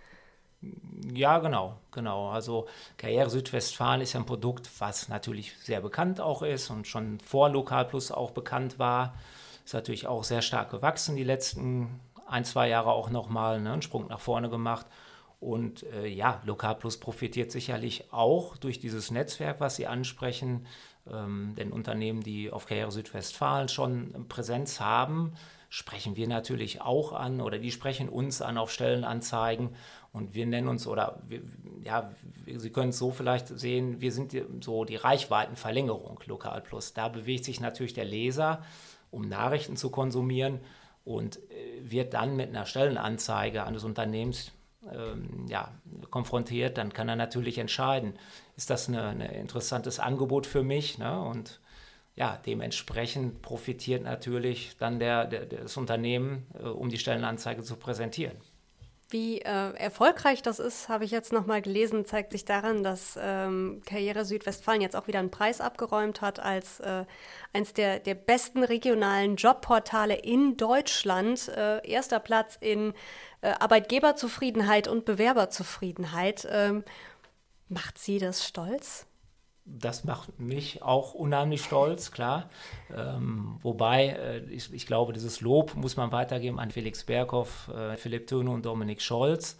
Ja, 1.13 1.39
genau, 1.41 1.77
genau. 1.91 2.31
Also 2.31 2.67
Karriere 2.97 3.31
Südwestfalen 3.31 4.01
ist 4.01 4.13
ja 4.13 4.21
ein 4.21 4.27
Produkt, 4.27 4.71
was 4.79 5.09
natürlich 5.09 5.57
sehr 5.59 5.81
bekannt 5.81 6.21
auch 6.21 6.43
ist 6.43 6.71
und 6.71 6.87
schon 6.87 7.19
vor 7.21 7.49
Lokal 7.49 7.85
Plus 7.85 8.13
auch 8.13 8.31
bekannt 8.31 8.79
war. 8.79 9.15
Ist 9.65 9.75
natürlich 9.75 10.07
auch 10.07 10.25
sehr 10.25 10.43
stark 10.43 10.71
gewachsen 10.71 11.17
die 11.17 11.25
letzten 11.25 12.01
ein, 12.27 12.45
zwei 12.45 12.69
Jahre 12.69 12.93
auch 12.93 13.11
nochmal, 13.11 13.61
ne, 13.61 13.73
einen 13.73 13.83
Sprung 13.83 14.07
nach 14.07 14.21
vorne 14.21 14.49
gemacht. 14.49 14.87
Und 15.41 15.83
äh, 15.93 16.07
ja, 16.07 16.41
Lokal 16.45 16.77
Plus 16.77 16.99
profitiert 16.99 17.51
sicherlich 17.51 18.13
auch 18.13 18.57
durch 18.57 18.79
dieses 18.79 19.11
Netzwerk, 19.11 19.59
was 19.59 19.75
Sie 19.75 19.89
ansprechen. 19.89 20.67
Ähm, 21.11 21.55
denn 21.57 21.73
Unternehmen, 21.73 22.23
die 22.23 22.51
auf 22.51 22.67
Karriere 22.67 22.93
Südwestfalen 22.93 23.69
schon 23.69 24.27
Präsenz 24.29 24.81
haben, 24.81 25.33
sprechen 25.69 26.17
wir 26.17 26.29
natürlich 26.29 26.83
auch 26.83 27.13
an 27.13 27.41
oder 27.41 27.59
die 27.59 27.73
sprechen 27.73 28.09
uns 28.09 28.43
an 28.43 28.59
auf 28.59 28.71
Stellenanzeigen 28.71 29.71
und 30.13 30.35
wir 30.35 30.47
nennen 30.47 30.69
uns 30.69 30.87
oder 30.87 31.23
wir, 31.27 31.41
ja, 31.83 32.11
Sie 32.47 32.71
können 32.71 32.91
es 32.91 32.99
so 32.99 33.11
vielleicht 33.11 33.49
sehen, 33.49 34.01
wir 34.01 34.13
sind 34.13 34.37
so 34.61 34.85
die 34.85 34.97
Reichweitenverlängerung 34.97 36.21
Lokal 36.27 36.61
Plus. 36.61 36.93
Da 36.93 37.09
bewegt 37.09 37.47
sich 37.47 37.61
natürlich 37.61 37.95
der 37.95 38.05
Leser, 38.05 38.63
um 39.11 39.29
Nachrichten 39.29 39.77
zu 39.77 39.91
konsumieren 39.91 40.61
und 41.05 41.39
äh, 41.51 41.81
wird 41.81 42.13
dann 42.15 42.37
mit 42.37 42.51
einer 42.51 42.67
Stellenanzeige 42.67 43.65
eines 43.65 43.85
Unternehmens 43.85 44.53
ähm, 44.91 45.47
ja, 45.49 45.73
konfrontiert, 46.11 46.79
dann 46.79 46.93
kann 46.93 47.09
er 47.09 47.17
natürlich 47.17 47.59
entscheiden, 47.59 48.15
ist 48.57 48.71
das 48.71 48.89
ein 48.89 49.21
interessantes 49.21 49.99
Angebot 49.99 50.47
für 50.47 50.63
mich? 50.63 50.99
Ne? 50.99 51.21
Und 51.21 51.61
ja, 52.15 52.39
dementsprechend 52.45 53.43
profitiert 53.43 54.03
natürlich 54.03 54.77
dann 54.79 54.99
der, 54.99 55.27
der 55.27 55.47
das 55.47 55.77
Unternehmen, 55.77 56.47
äh, 56.59 56.69
um 56.69 56.89
die 56.89 56.99
Stellenanzeige 56.99 57.63
zu 57.63 57.77
präsentieren. 57.77 58.37
Wie 59.13 59.43
äh, 59.43 59.75
erfolgreich 59.75 60.41
das 60.41 60.59
ist, 60.59 60.89
habe 60.89 61.05
ich 61.05 61.11
jetzt 61.11 61.35
nochmal 61.35 61.61
gelesen, 61.61 62.07
zeigt 62.07 62.33
sich 62.33 62.47
daran, 62.47 62.83
dass 62.83 63.19
ähm, 63.21 63.83
Karriere 63.85 64.25
Südwestfalen 64.25 64.81
jetzt 64.81 64.97
auch 64.97 65.07
wieder 65.07 65.19
einen 65.19 65.31
Preis 65.31 65.61
abgeräumt 65.61 66.23
hat 66.23 66.41
als 66.41 66.81
äh, 66.81 67.05
eines 67.53 67.75
der, 67.75 67.99
der 67.99 68.15
besten 68.15 68.65
regionalen 68.65 69.37
Jobportale 69.37 70.15
in 70.15 70.57
Deutschland. 70.57 71.49
Äh, 71.49 71.87
erster 71.87 72.21
Platz 72.21 72.57
in 72.59 72.95
äh, 73.43 73.49
Arbeitgeberzufriedenheit 73.51 74.89
und 74.89 75.05
Bewerberzufriedenheit. 75.05 76.49
Ähm, 76.51 76.83
macht 77.69 77.99
Sie 77.99 78.19
das 78.19 78.47
stolz? 78.49 79.07
Das 79.65 80.05
macht 80.05 80.41
mich 80.41 80.83
auch 80.83 81.15
unheimlich 81.15 81.65
stolz, 81.65 82.11
klar. 82.11 82.51
Ähm, 82.95 83.59
wobei, 83.63 84.09
äh, 84.09 84.39
ich, 84.47 84.73
ich, 84.73 84.87
glaube, 84.87 85.13
dieses 85.13 85.41
Lob 85.41 85.75
muss 85.77 85.97
man 85.97 86.11
weitergeben 86.11 86.59
an 86.59 86.71
Felix 86.71 87.05
Berghoff, 87.05 87.69
äh, 87.69 87.97
Philipp 87.97 88.27
Töne 88.27 88.51
und 88.51 88.67
Dominik 88.67 89.01
Scholz, 89.01 89.57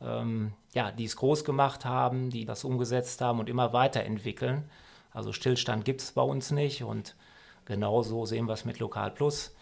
ähm, 0.00 0.52
ja, 0.72 0.92
die 0.92 1.04
es 1.04 1.16
groß 1.16 1.44
gemacht 1.44 1.84
haben, 1.84 2.30
die 2.30 2.44
das 2.44 2.64
umgesetzt 2.64 3.20
haben 3.20 3.40
und 3.40 3.48
immer 3.48 3.72
weiterentwickeln. 3.72 4.70
Also 5.12 5.32
Stillstand 5.32 5.84
gibt 5.84 6.00
es 6.00 6.12
bei 6.12 6.22
uns 6.22 6.52
nicht 6.52 6.84
und 6.84 7.16
genauso 7.64 8.26
sehen 8.26 8.46
wir 8.46 8.54
es 8.54 8.64
mit 8.64 8.78
Lokal 8.78 9.10
Plus. 9.10 9.54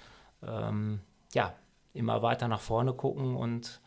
Ähm, 0.46 1.00
ja, 1.32 1.54
immer 1.94 2.22
weiter 2.22 2.46
nach 2.46 2.60
vorne 2.60 2.92
gucken 2.92 3.36
und 3.36 3.80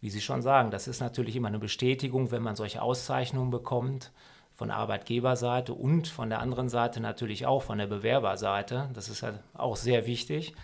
wie 0.00 0.10
Sie 0.10 0.20
schon 0.20 0.40
sagen, 0.40 0.70
das 0.70 0.88
ist 0.88 1.00
natürlich 1.00 1.36
immer 1.36 1.48
eine 1.48 1.58
Bestätigung, 1.58 2.30
wenn 2.30 2.42
man 2.42 2.56
solche 2.56 2.80
Auszeichnungen 2.80 3.50
bekommt 3.50 4.12
von 4.60 4.68
der 4.68 4.76
Arbeitgeberseite 4.76 5.72
und 5.72 6.06
von 6.06 6.28
der 6.28 6.40
anderen 6.40 6.68
Seite 6.68 7.00
natürlich 7.00 7.46
auch 7.46 7.62
von 7.62 7.78
der 7.78 7.86
Bewerberseite. 7.86 8.90
Das 8.92 9.08
ist 9.08 9.22
halt 9.22 9.40
auch 9.54 9.74
sehr 9.74 10.04
wichtig. 10.04 10.54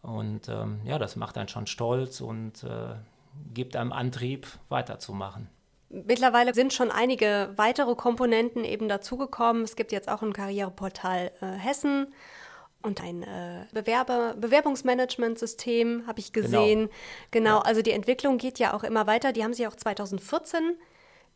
Und 0.00 0.48
ähm, 0.48 0.80
ja, 0.86 0.98
das 0.98 1.16
macht 1.16 1.36
einen 1.36 1.48
schon 1.48 1.66
stolz 1.66 2.22
und 2.22 2.64
äh, 2.64 2.94
gibt 3.52 3.76
einem 3.76 3.92
Antrieb, 3.92 4.46
weiterzumachen. 4.70 5.50
Mittlerweile 5.90 6.54
sind 6.54 6.72
schon 6.72 6.90
einige 6.90 7.50
weitere 7.56 7.94
Komponenten 7.94 8.64
eben 8.64 8.88
dazugekommen. 8.88 9.64
Es 9.64 9.76
gibt 9.76 9.92
jetzt 9.92 10.08
auch 10.08 10.22
ein 10.22 10.32
Karriereportal 10.32 11.30
äh, 11.42 11.44
Hessen 11.44 12.06
und 12.80 13.02
ein 13.02 13.22
äh, 13.22 13.66
Bewerber 13.74 14.32
Bewerbungsmanagementsystem 14.38 16.04
habe 16.06 16.20
ich 16.20 16.32
gesehen. 16.32 16.88
Genau, 17.30 17.50
genau 17.50 17.56
ja. 17.58 17.66
also 17.66 17.82
die 17.82 17.92
Entwicklung 17.92 18.38
geht 18.38 18.58
ja 18.58 18.72
auch 18.72 18.82
immer 18.82 19.06
weiter. 19.06 19.34
Die 19.34 19.44
haben 19.44 19.52
sie 19.52 19.66
auch 19.66 19.76
2014 19.76 20.78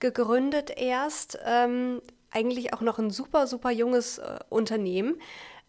gegründet 0.00 0.70
erst. 0.76 1.38
Ähm, 1.44 2.00
eigentlich 2.30 2.74
auch 2.74 2.80
noch 2.80 2.98
ein 2.98 3.10
super, 3.10 3.46
super 3.46 3.70
junges 3.70 4.18
äh, 4.18 4.38
Unternehmen. 4.48 5.16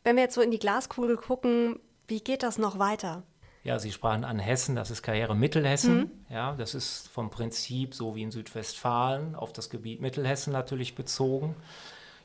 Wenn 0.04 0.16
wir 0.16 0.24
jetzt 0.24 0.36
so 0.36 0.42
in 0.42 0.52
die 0.52 0.60
Glaskugel 0.60 1.18
gucken, 1.18 1.80
wie 2.08 2.22
geht 2.22 2.44
das 2.44 2.58
noch 2.58 2.80
weiter? 2.80 3.24
Ja, 3.64 3.80
Sie 3.80 3.92
sprachen 3.92 4.24
an 4.24 4.40
Hessen, 4.40 4.76
das 4.76 4.92
ist 4.92 5.04
Karriere 5.04 5.36
Mittelhessen. 5.36 5.98
Mhm. 5.98 6.12
Ja, 6.30 6.56
das 6.56 6.74
ist 6.74 7.10
vom 7.10 7.30
Prinzip 7.30 7.94
so 7.94 8.16
wie 8.16 8.24
in 8.24 8.32
Südwestfalen 8.32 9.36
auf 9.36 9.52
das 9.52 9.70
Gebiet 9.70 10.00
Mittelhessen 10.00 10.54
natürlich 10.54 10.96
bezogen. 10.96 11.56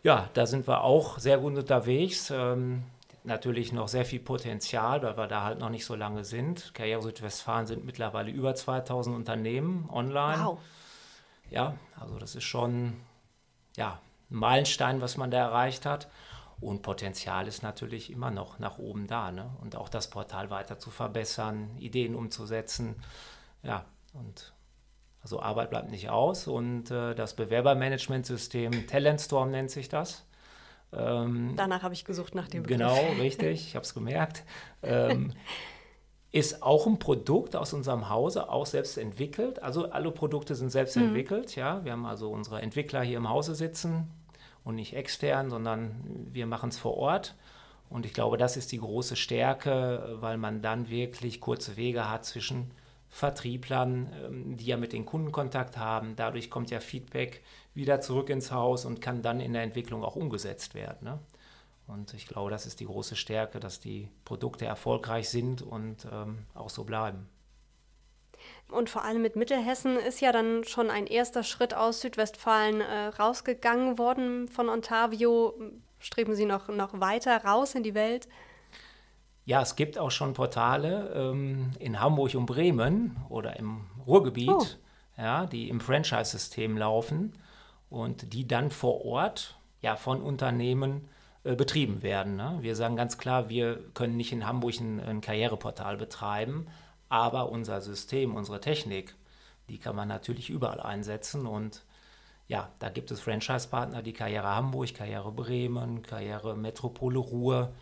Ja, 0.05 0.29
da 0.35 0.47
sind 0.47 0.69
wir 0.69 0.85
auch 0.85 1.19
sehr 1.19 1.39
gut 1.39 1.57
unterwegs. 1.57 2.31
Ähm, 2.31 2.85
natürlich 3.25 3.73
noch 3.73 3.89
sehr 3.89 4.05
viel 4.05 4.21
Potenzial, 4.21 5.03
weil 5.03 5.17
wir 5.17 5.27
da 5.27 5.43
halt 5.43 5.59
noch 5.59 5.71
nicht 5.71 5.85
so 5.85 5.95
lange 5.95 6.25
sind. 6.25 6.75
Karriere 6.75 7.03
Südwestfalen 7.03 7.67
sind 7.67 7.85
mittlerweile 7.85 8.31
über 8.31 8.55
2000 8.55 9.15
Unternehmen 9.15 9.89
online. 9.93 10.45
Wow. 10.45 10.59
Ja, 11.53 11.77
also 12.01 12.19
das 12.19 12.35
ist 12.35 12.45
schon 12.45 12.95
ja, 13.77 14.01
ein 14.31 14.37
Meilenstein, 14.37 15.01
was 15.01 15.17
man 15.17 15.31
da 15.31 15.39
erreicht 15.39 15.87
hat. 15.87 16.09
Und 16.61 16.83
Potenzial 16.83 17.49
ist 17.49 17.63
natürlich 17.63 18.11
immer 18.11 18.31
noch 18.31 18.59
nach 18.59 18.79
oben 18.79 19.07
da. 19.07 19.33
Ne? 19.33 19.51
Und 19.61 19.77
auch 19.77 19.89
das 19.89 20.11
Portal 20.11 20.49
weiter 20.51 20.79
zu 20.79 20.91
verbessern, 20.91 21.77
Ideen 21.79 22.15
umzusetzen. 22.15 22.95
Ja, 23.63 23.85
und 24.15 24.55
also 25.23 25.41
Arbeit 25.43 25.71
bleibt 25.71 25.91
nicht 25.91 26.09
aus. 26.09 26.47
Und 26.47 26.91
äh, 26.91 27.15
das 27.15 27.35
Bewerbermanagementsystem 27.35 28.87
Talentstorm 28.87 29.51
nennt 29.51 29.71
sich 29.71 29.89
das. 29.89 30.25
Ähm, 30.93 31.55
Danach 31.57 31.83
habe 31.83 31.95
ich 31.95 32.05
gesucht 32.05 32.35
nach 32.35 32.49
dem 32.49 32.63
Begriff. 32.63 32.79
Genau, 32.79 32.97
richtig, 33.21 33.67
ich 33.69 33.75
habe 33.75 33.85
es 33.85 33.95
gemerkt. 33.95 34.45
Ähm, 34.85 35.33
ist 36.33 36.63
auch 36.63 36.87
ein 36.87 36.99
Produkt 36.99 37.55
aus 37.55 37.73
unserem 37.73 38.09
Hause, 38.09 38.49
auch 38.49 38.67
selbst 38.67 38.97
entwickelt. 38.97 39.63
Also 39.63 39.91
alle 39.91 40.11
Produkte 40.11 40.55
sind 40.55 40.71
selbst 40.71 40.97
mhm. 40.97 41.05
entwickelt. 41.05 41.55
Ja, 41.55 41.85
wir 41.85 41.93
haben 41.93 42.07
also 42.07 42.31
unsere 42.31 42.63
Entwickler 42.63 43.03
hier 43.03 43.19
im 43.19 43.29
Hause 43.29 43.55
sitzen, 43.55 44.09
und 44.65 44.77
nicht 44.77 44.95
extern, 44.95 45.51
sondern 45.51 45.95
wir 46.33 46.47
machen 46.47 46.69
es 46.71 46.79
vor 46.79 46.97
Ort. 46.97 47.35
Und 47.89 48.07
ich 48.07 48.15
glaube, 48.15 48.39
das 48.39 48.57
ist 48.57 48.73
die 48.73 48.79
große 48.79 49.17
Stärke, 49.17 50.17
weil 50.21 50.39
man 50.39 50.63
dann 50.63 50.89
wirklich 50.89 51.41
kurze 51.41 51.77
Wege 51.77 52.09
hat 52.09 52.25
zwischen 52.25 52.71
Vertrieblern, 53.11 54.11
ähm, 54.25 54.57
die 54.57 54.67
ja 54.67 54.79
mit 54.79 54.95
den 54.95 55.05
Kunden 55.05 55.33
Kontakt 55.33 55.77
haben. 55.77 56.15
Dadurch 56.17 56.49
kommt 56.49 56.71
ja 56.71 56.81
Feedback 56.81 57.43
wieder 57.75 58.01
zurück 58.01 58.31
ins 58.31 58.51
Haus 58.51 58.87
und 58.87 59.03
kann 59.03 59.21
dann 59.21 59.41
in 59.41 59.53
der 59.53 59.63
Entwicklung 59.63 60.05
auch 60.05 60.17
umgesetzt 60.17 60.75
werden. 60.75 60.99
Ne? 61.03 61.19
Und 61.93 62.15
ich 62.15 62.27
glaube, 62.27 62.51
das 62.51 62.65
ist 62.65 62.81
die 62.81 62.87
große 62.87 63.17
Stärke, 63.17 63.61
dass 63.61 63.79
die 63.79 64.09
Produkte 64.25 64.65
erfolgreich 64.65 65.29
sind 65.29 65.61
und 65.61 66.07
ähm, 66.11 66.47
auch 66.55 66.71
so 66.71 66.85
bleiben. 66.85 67.29
Und 68.69 68.89
vor 68.89 69.05
allem 69.05 69.21
mit 69.21 69.37
Mittelhessen 69.37 69.97
ist 69.97 70.21
ja 70.21 70.33
dann 70.33 70.65
schon 70.65 70.91
ein 70.91 71.07
erster 71.07 71.43
Schritt 71.43 71.75
aus 71.75 72.01
Südwestfalen 72.01 72.81
äh, 72.81 73.09
rausgegangen 73.09 73.99
worden 73.99 74.49
von 74.49 74.69
Ontavio. 74.69 75.55
Streben 75.99 76.35
Sie 76.35 76.47
noch, 76.47 76.69
noch 76.69 76.99
weiter 76.99 77.45
raus 77.45 77.75
in 77.75 77.83
die 77.83 77.95
Welt? 77.95 78.27
Ja, 79.45 79.61
es 79.61 79.77
gibt 79.77 79.99
auch 79.99 80.11
schon 80.11 80.33
Portale 80.33 81.13
ähm, 81.15 81.73
in 81.79 82.01
Hamburg 82.01 82.35
und 82.35 82.47
Bremen 82.47 83.17
oder 83.29 83.59
im 83.59 83.83
Ruhrgebiet, 84.07 84.51
oh. 84.51 84.67
ja, 85.19 85.47
die 85.47 85.69
im 85.69 85.81
Franchise-System 85.81 86.79
laufen 86.79 87.35
und 87.91 88.33
die 88.33 88.49
dann 88.49 88.71
vor 88.71 89.05
Ort 89.05 89.59
ja, 89.83 89.97
von 89.97 90.23
Unternehmen 90.23 91.09
betrieben 91.43 92.03
werden. 92.03 92.37
Ne? 92.37 92.59
Wir 92.61 92.77
sagen 92.77 92.97
ganz 92.97 93.19
klar, 93.19 93.49
wir 93.49 93.81
können 93.95 94.17
nicht 94.17 94.33
in 94.33 94.47
Hamburg 94.47 94.79
ein, 94.81 95.01
ein 95.01 95.21
Karriereportal 95.21 95.97
betreiben, 95.97 96.69
aber 97.09 97.51
unser 97.51 97.81
System, 97.81 98.35
unsere 98.35 98.61
Technik, 98.61 99.15
die 99.69 99.79
kann 99.79 99.97
man 99.97 100.09
natürlich 100.09 100.51
überall 100.51 100.81
einsetzen. 100.81 101.47
Und 101.47 101.85
ja, 102.47 102.69
da 102.79 102.91
gibt 102.91 103.11
es 103.11 103.21
Franchise-Partner, 103.21 104.03
die 104.03 104.13
Karriere 104.13 104.55
Hamburg, 104.55 104.95
Karriere 104.95 105.33
Bremen, 105.33 106.03
Karriere 106.03 106.57
Metropole 106.57 107.19
Ruhr, 107.19 107.73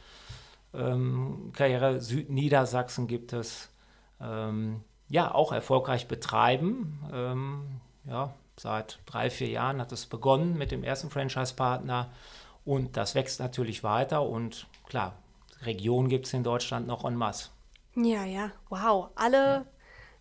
ähm, 0.73 1.53
Karriere 1.55 2.01
Südniedersachsen 2.01 3.07
gibt 3.07 3.33
es. 3.33 3.69
Ähm, 4.21 4.83
ja, 5.09 5.35
auch 5.35 5.53
erfolgreich 5.53 6.07
betreiben. 6.07 7.01
Ähm, 7.13 7.81
ja, 8.05 8.33
seit 8.57 9.01
drei, 9.07 9.29
vier 9.29 9.49
Jahren 9.49 9.81
hat 9.81 9.93
es 9.93 10.07
begonnen 10.07 10.57
mit 10.57 10.71
dem 10.71 10.85
ersten 10.85 11.11
Franchise-Partner 11.11 12.11
und 12.65 12.97
das 12.97 13.15
wächst 13.15 13.41
natürlich 13.41 13.83
weiter 13.83 14.23
und 14.23 14.67
klar, 14.87 15.15
Regionen 15.63 16.09
gibt 16.09 16.27
es 16.27 16.33
in 16.33 16.45
Deutschland 16.45 16.87
noch 16.87 17.05
en 17.05 17.15
masse. 17.15 17.51
Ja, 17.97 18.25
ja, 18.25 18.53
wow. 18.69 19.09
Alle 19.15 19.37
ja. 19.37 19.67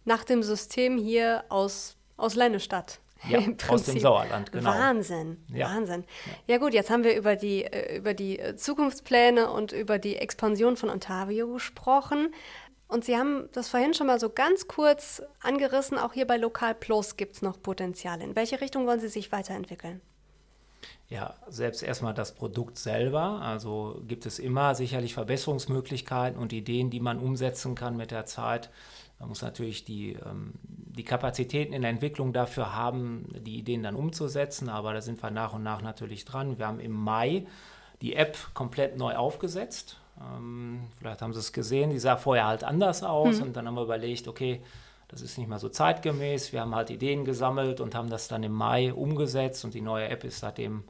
nach 0.05 0.23
dem 0.23 0.43
System 0.43 0.97
hier 0.97 1.43
aus, 1.49 1.97
aus 2.17 2.35
Lennestadt. 2.35 2.99
Ja, 3.27 3.39
aus 3.67 3.83
dem 3.83 3.99
Sauerland, 3.99 4.51
genau. 4.51 4.69
Wahnsinn, 4.69 5.43
ja. 5.53 5.67
Wahnsinn. 5.67 6.05
Ja. 6.25 6.53
ja. 6.53 6.57
gut, 6.57 6.73
jetzt 6.73 6.89
haben 6.89 7.03
wir 7.03 7.15
über 7.17 7.35
die, 7.35 7.65
äh, 7.65 7.97
über 7.97 8.13
die 8.13 8.39
äh, 8.39 8.55
Zukunftspläne 8.55 9.51
und 9.51 9.73
über 9.73 9.99
die 9.99 10.15
Expansion 10.15 10.77
von 10.77 10.89
Ontario 10.89 11.51
gesprochen. 11.51 12.33
Und 12.87 13.05
Sie 13.05 13.17
haben 13.17 13.49
das 13.51 13.69
vorhin 13.69 13.93
schon 13.93 14.07
mal 14.07 14.19
so 14.19 14.29
ganz 14.29 14.67
kurz 14.67 15.21
angerissen, 15.41 15.97
auch 15.97 16.13
hier 16.13 16.25
bei 16.25 16.37
Lokal 16.37 16.73
Plus 16.73 17.17
gibt 17.17 17.35
es 17.35 17.41
noch 17.41 17.61
Potenziale. 17.61 18.23
In 18.23 18.35
welche 18.35 18.61
Richtung 18.61 18.87
wollen 18.87 18.99
Sie 18.99 19.09
sich 19.09 19.31
weiterentwickeln? 19.31 20.01
Ja, 21.09 21.33
selbst 21.47 21.81
erstmal 21.81 22.13
das 22.13 22.35
Produkt 22.35 22.77
selber. 22.77 23.41
Also 23.41 24.01
gibt 24.07 24.25
es 24.25 24.37
immer 24.37 24.75
sicherlich 24.75 25.13
Verbesserungsmöglichkeiten 25.13 26.39
und 26.39 26.53
Ideen, 26.53 26.89
die 26.91 26.99
man 26.99 27.17
umsetzen 27.17 27.73
kann 27.73 27.97
mit 27.97 28.11
der 28.11 28.25
Zeit. 28.25 28.69
Man 29.19 29.29
muss 29.29 29.41
natürlich 29.41 29.83
die, 29.83 30.13
ähm, 30.13 30.53
die 30.63 31.03
Kapazitäten 31.03 31.73
in 31.73 31.81
der 31.81 31.91
Entwicklung 31.91 32.31
dafür 32.31 32.75
haben, 32.75 33.27
die 33.45 33.57
Ideen 33.57 33.83
dann 33.83 33.95
umzusetzen, 33.95 34.69
aber 34.69 34.93
da 34.93 35.01
sind 35.01 35.21
wir 35.21 35.31
nach 35.31 35.53
und 35.53 35.63
nach 35.63 35.81
natürlich 35.81 36.25
dran. 36.25 36.57
Wir 36.57 36.67
haben 36.67 36.79
im 36.79 36.93
Mai 36.93 37.45
die 38.01 38.15
App 38.15 38.37
komplett 38.53 38.97
neu 38.97 39.15
aufgesetzt. 39.15 39.97
Ähm, 40.21 40.83
vielleicht 40.97 41.21
haben 41.21 41.33
Sie 41.33 41.39
es 41.39 41.53
gesehen, 41.53 41.89
die 41.89 41.99
sah 41.99 42.17
vorher 42.17 42.47
halt 42.47 42.63
anders 42.63 43.03
aus 43.03 43.37
mhm. 43.37 43.47
und 43.47 43.57
dann 43.57 43.67
haben 43.67 43.75
wir 43.75 43.83
überlegt, 43.83 44.27
okay, 44.27 44.61
das 45.09 45.21
ist 45.21 45.37
nicht 45.37 45.47
mehr 45.47 45.59
so 45.59 45.69
zeitgemäß. 45.69 46.53
Wir 46.53 46.61
haben 46.61 46.75
halt 46.75 46.91
Ideen 46.91 47.25
gesammelt 47.25 47.81
und 47.81 47.95
haben 47.95 48.09
das 48.09 48.27
dann 48.27 48.43
im 48.43 48.53
Mai 48.53 48.93
umgesetzt 48.93 49.65
und 49.65 49.73
die 49.73 49.81
neue 49.81 50.07
App 50.07 50.23
ist 50.23 50.39
seitdem 50.39 50.83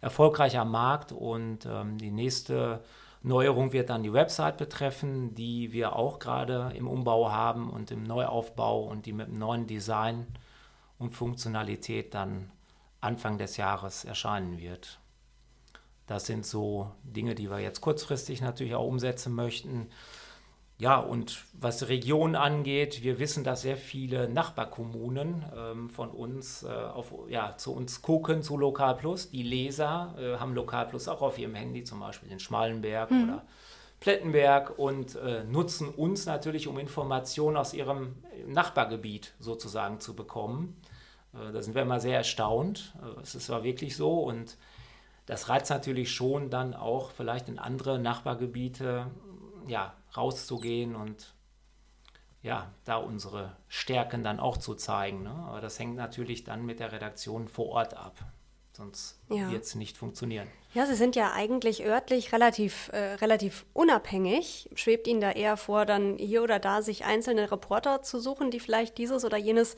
erfolgreich 0.00 0.58
am 0.58 0.70
Markt 0.70 1.12
und 1.12 1.66
ähm, 1.66 1.98
die 1.98 2.10
nächste 2.10 2.82
Neuerung 3.22 3.72
wird 3.72 3.90
dann 3.90 4.02
die 4.02 4.12
Website 4.12 4.56
betreffen, 4.56 5.34
die 5.34 5.72
wir 5.72 5.94
auch 5.94 6.18
gerade 6.18 6.72
im 6.74 6.88
Umbau 6.88 7.30
haben 7.30 7.70
und 7.70 7.90
im 7.90 8.02
Neuaufbau 8.02 8.84
und 8.84 9.04
die 9.04 9.12
mit 9.12 9.28
einem 9.28 9.38
neuen 9.38 9.66
Design 9.66 10.26
und 10.98 11.10
Funktionalität 11.10 12.14
dann 12.14 12.50
Anfang 13.00 13.36
des 13.36 13.56
Jahres 13.56 14.04
erscheinen 14.04 14.58
wird. 14.58 15.00
Das 16.06 16.26
sind 16.26 16.46
so 16.46 16.92
Dinge, 17.02 17.34
die 17.34 17.50
wir 17.50 17.58
jetzt 17.58 17.80
kurzfristig 17.80 18.40
natürlich 18.40 18.74
auch 18.74 18.86
umsetzen 18.86 19.34
möchten. 19.34 19.88
Ja, 20.78 20.98
und 20.98 21.44
was 21.54 21.88
Regionen 21.88 22.36
angeht, 22.36 23.02
wir 23.02 23.18
wissen, 23.18 23.44
dass 23.44 23.62
sehr 23.62 23.78
viele 23.78 24.28
Nachbarkommunen 24.28 25.42
ähm, 25.56 25.88
von 25.88 26.10
uns 26.10 26.64
äh, 26.64 26.68
auf, 26.68 27.14
ja, 27.28 27.56
zu 27.56 27.72
uns 27.72 28.02
gucken, 28.02 28.42
zu 28.42 28.58
Lokal 28.58 28.96
Plus. 28.96 29.30
Die 29.30 29.42
Leser 29.42 30.14
äh, 30.18 30.36
haben 30.38 30.54
Lokal 30.54 30.86
Plus 30.86 31.08
auch 31.08 31.22
auf 31.22 31.38
ihrem 31.38 31.54
Handy, 31.54 31.82
zum 31.84 32.00
Beispiel 32.00 32.30
in 32.30 32.40
Schmalenberg 32.40 33.10
mhm. 33.10 33.24
oder 33.24 33.42
Plettenberg 34.00 34.78
und 34.78 35.16
äh, 35.16 35.44
nutzen 35.44 35.88
uns 35.88 36.26
natürlich, 36.26 36.68
um 36.68 36.78
Informationen 36.78 37.56
aus 37.56 37.72
ihrem 37.72 38.16
Nachbargebiet 38.46 39.32
sozusagen 39.40 40.00
zu 40.00 40.14
bekommen. 40.14 40.76
Äh, 41.32 41.52
da 41.52 41.62
sind 41.62 41.74
wir 41.74 41.82
immer 41.82 42.00
sehr 42.00 42.18
erstaunt. 42.18 42.94
Äh, 43.02 43.22
es 43.22 43.34
ist 43.34 43.48
aber 43.48 43.64
wirklich 43.64 43.96
so 43.96 44.20
und 44.20 44.58
das 45.24 45.48
reizt 45.48 45.70
natürlich 45.70 46.12
schon 46.12 46.50
dann 46.50 46.74
auch 46.74 47.10
vielleicht 47.10 47.48
in 47.48 47.58
andere 47.58 47.98
Nachbargebiete 47.98 49.06
ja, 49.66 49.94
rauszugehen 50.16 50.96
und 50.96 51.34
ja, 52.42 52.70
da 52.84 52.96
unsere 52.96 53.56
Stärken 53.68 54.22
dann 54.22 54.38
auch 54.38 54.56
zu 54.56 54.74
zeigen. 54.74 55.24
Ne? 55.24 55.34
Aber 55.48 55.60
das 55.60 55.78
hängt 55.78 55.96
natürlich 55.96 56.44
dann 56.44 56.64
mit 56.64 56.78
der 56.78 56.92
Redaktion 56.92 57.48
vor 57.48 57.68
Ort 57.70 57.94
ab. 57.94 58.16
Sonst 58.72 59.18
ja. 59.30 59.50
wird 59.50 59.64
es 59.64 59.74
nicht 59.74 59.96
funktionieren. 59.96 60.46
Ja, 60.74 60.84
Sie 60.84 60.94
sind 60.94 61.16
ja 61.16 61.32
eigentlich 61.32 61.84
örtlich 61.84 62.32
relativ, 62.32 62.90
äh, 62.92 63.14
relativ 63.14 63.64
unabhängig. 63.72 64.68
Schwebt 64.74 65.06
Ihnen 65.08 65.22
da 65.22 65.32
eher 65.32 65.56
vor, 65.56 65.86
dann 65.86 66.18
hier 66.18 66.42
oder 66.42 66.58
da 66.58 66.82
sich 66.82 67.06
einzelne 67.06 67.50
Reporter 67.50 68.02
zu 68.02 68.20
suchen, 68.20 68.50
die 68.50 68.60
vielleicht 68.60 68.98
dieses 68.98 69.24
oder 69.24 69.38
jenes 69.38 69.76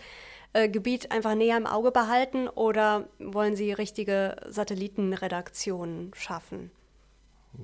äh, 0.52 0.68
Gebiet 0.68 1.12
einfach 1.12 1.36
näher 1.36 1.56
im 1.56 1.66
Auge 1.66 1.92
behalten? 1.92 2.48
Oder 2.48 3.08
wollen 3.20 3.54
Sie 3.54 3.72
richtige 3.72 4.36
Satellitenredaktionen 4.48 6.12
schaffen? 6.14 6.72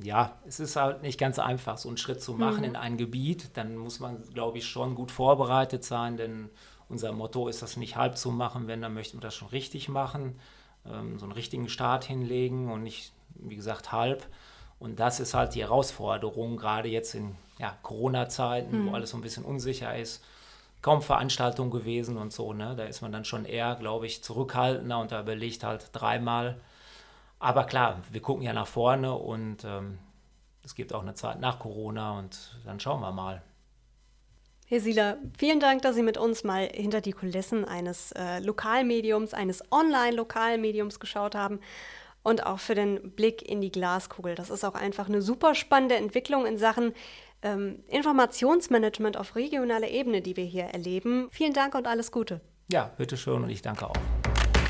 Ja, 0.03 0.39
es 0.47 0.61
ist 0.61 0.77
halt 0.77 1.03
nicht 1.03 1.19
ganz 1.19 1.39
einfach, 1.39 1.79
so 1.79 1.89
einen 1.89 1.99
Schritt 1.99 2.23
zu 2.23 2.35
machen 2.35 2.59
mhm. 2.59 2.65
in 2.65 2.77
ein 2.77 2.97
Gebiet. 2.97 3.57
Dann 3.57 3.77
muss 3.77 4.01
man, 4.01 4.23
glaube 4.33 4.59
ich, 4.59 4.67
schon 4.67 4.95
gut 4.95 5.11
vorbereitet 5.11 5.85
sein, 5.85 6.17
denn 6.17 6.51
unser 6.89 7.13
Motto 7.13 7.49
ist 7.49 7.63
das 7.63 7.77
nicht 7.77 7.97
halb 7.97 8.17
zu 8.17 8.31
machen, 8.31 8.67
wenn, 8.67 8.83
dann 8.83 8.95
möchten 8.95 9.19
wir 9.19 9.23
das 9.23 9.35
schon 9.35 9.49
richtig 9.49 9.89
machen, 9.89 10.39
ähm, 10.87 11.19
so 11.19 11.27
einen 11.27 11.33
richtigen 11.33 11.69
Start 11.69 12.05
hinlegen 12.05 12.71
und 12.71 12.83
nicht, 12.83 13.13
wie 13.37 13.57
gesagt, 13.57 13.93
halb. 13.93 14.27
Und 14.79 15.01
das 15.01 15.21
ist 15.21 15.35
halt 15.35 15.55
die 15.55 15.63
Herausforderung, 15.63 16.57
gerade 16.57 16.89
jetzt 16.89 17.15
in 17.15 17.37
ja, 17.59 17.77
Corona-Zeiten, 17.83 18.85
mhm. 18.85 18.91
wo 18.91 18.95
alles 18.95 19.11
so 19.11 19.17
ein 19.17 19.23
bisschen 19.23 19.45
unsicher 19.45 19.97
ist. 19.97 20.23
Kaum 20.83 21.01
Veranstaltungen 21.01 21.71
gewesen 21.71 22.19
und 22.19 22.33
so, 22.33 22.53
ne? 22.53 22.75
Da 22.77 22.85
ist 22.85 23.01
man 23.01 23.11
dann 23.11 23.25
schon 23.25 23.47
eher, 23.47 23.77
glaube 23.77 24.07
ich, 24.07 24.23
zurückhaltender 24.23 24.99
und 24.99 25.13
da 25.13 25.23
überlegt 25.23 25.65
halt 25.65 25.89
dreimal. 25.93 26.61
Aber 27.45 27.65
klar, 27.65 28.01
wir 28.11 28.23
gucken 28.23 28.43
ja 28.43 28.55
nach 28.55 28.67
vorne 28.67 29.13
und 29.13 29.65
ähm, 29.65 29.99
es 30.65 30.75
gibt 30.75 30.95
auch 30.95 31.03
eine 31.03 31.13
Zeit 31.13 31.41
nach 31.41 31.59
Corona 31.59 32.19
und 32.19 32.57
dann 32.65 32.81
schauen 32.81 33.03
wir 33.03 33.13
mal. 33.13 33.43
Herr 34.67 34.81
Sieler, 34.81 35.19
vielen 35.37 35.61
Dank, 35.61 35.83
dass 35.83 35.95
Sie 35.95 36.03
mit 36.03 36.17
uns 36.17 36.43
mal 36.43 36.67
hinter 36.73 37.03
die 37.03 37.13
Kulissen 37.13 37.67
eines 37.67 38.13
äh, 38.13 38.39
Lokalmediums, 38.39 39.35
eines 39.35 39.63
Online-Lokalmediums 39.71 41.01
geschaut 41.01 41.35
haben 41.35 41.61
und 42.23 42.47
auch 42.47 42.61
für 42.61 42.75
den 42.75 43.11
Blick 43.11 43.47
in 43.47 43.61
die 43.61 43.71
Glaskugel. 43.71 44.37
Das 44.37 44.49
ist 44.49 44.65
auch 44.65 44.75
einfach 44.75 45.11
eine 45.11 45.21
super 45.21 45.55
spannende 45.55 45.97
Entwicklung 45.97 46.47
in 46.47 46.57
Sachen 46.57 46.95
ähm, 47.43 47.85
Informationsmanagement 47.89 49.19
auf 49.19 49.37
regionaler 49.37 49.89
Ebene, 49.89 50.23
die 50.23 50.39
wir 50.39 50.47
hier 50.47 50.65
erleben. 50.65 51.29
Vielen 51.31 51.53
Dank 51.53 51.75
und 51.75 51.87
alles 51.87 52.11
Gute. 52.11 52.41
Ja, 52.73 52.91
bitteschön 52.97 53.43
und 53.43 53.51
ich 53.51 53.61
danke 53.61 53.87
auch. 53.91 54.24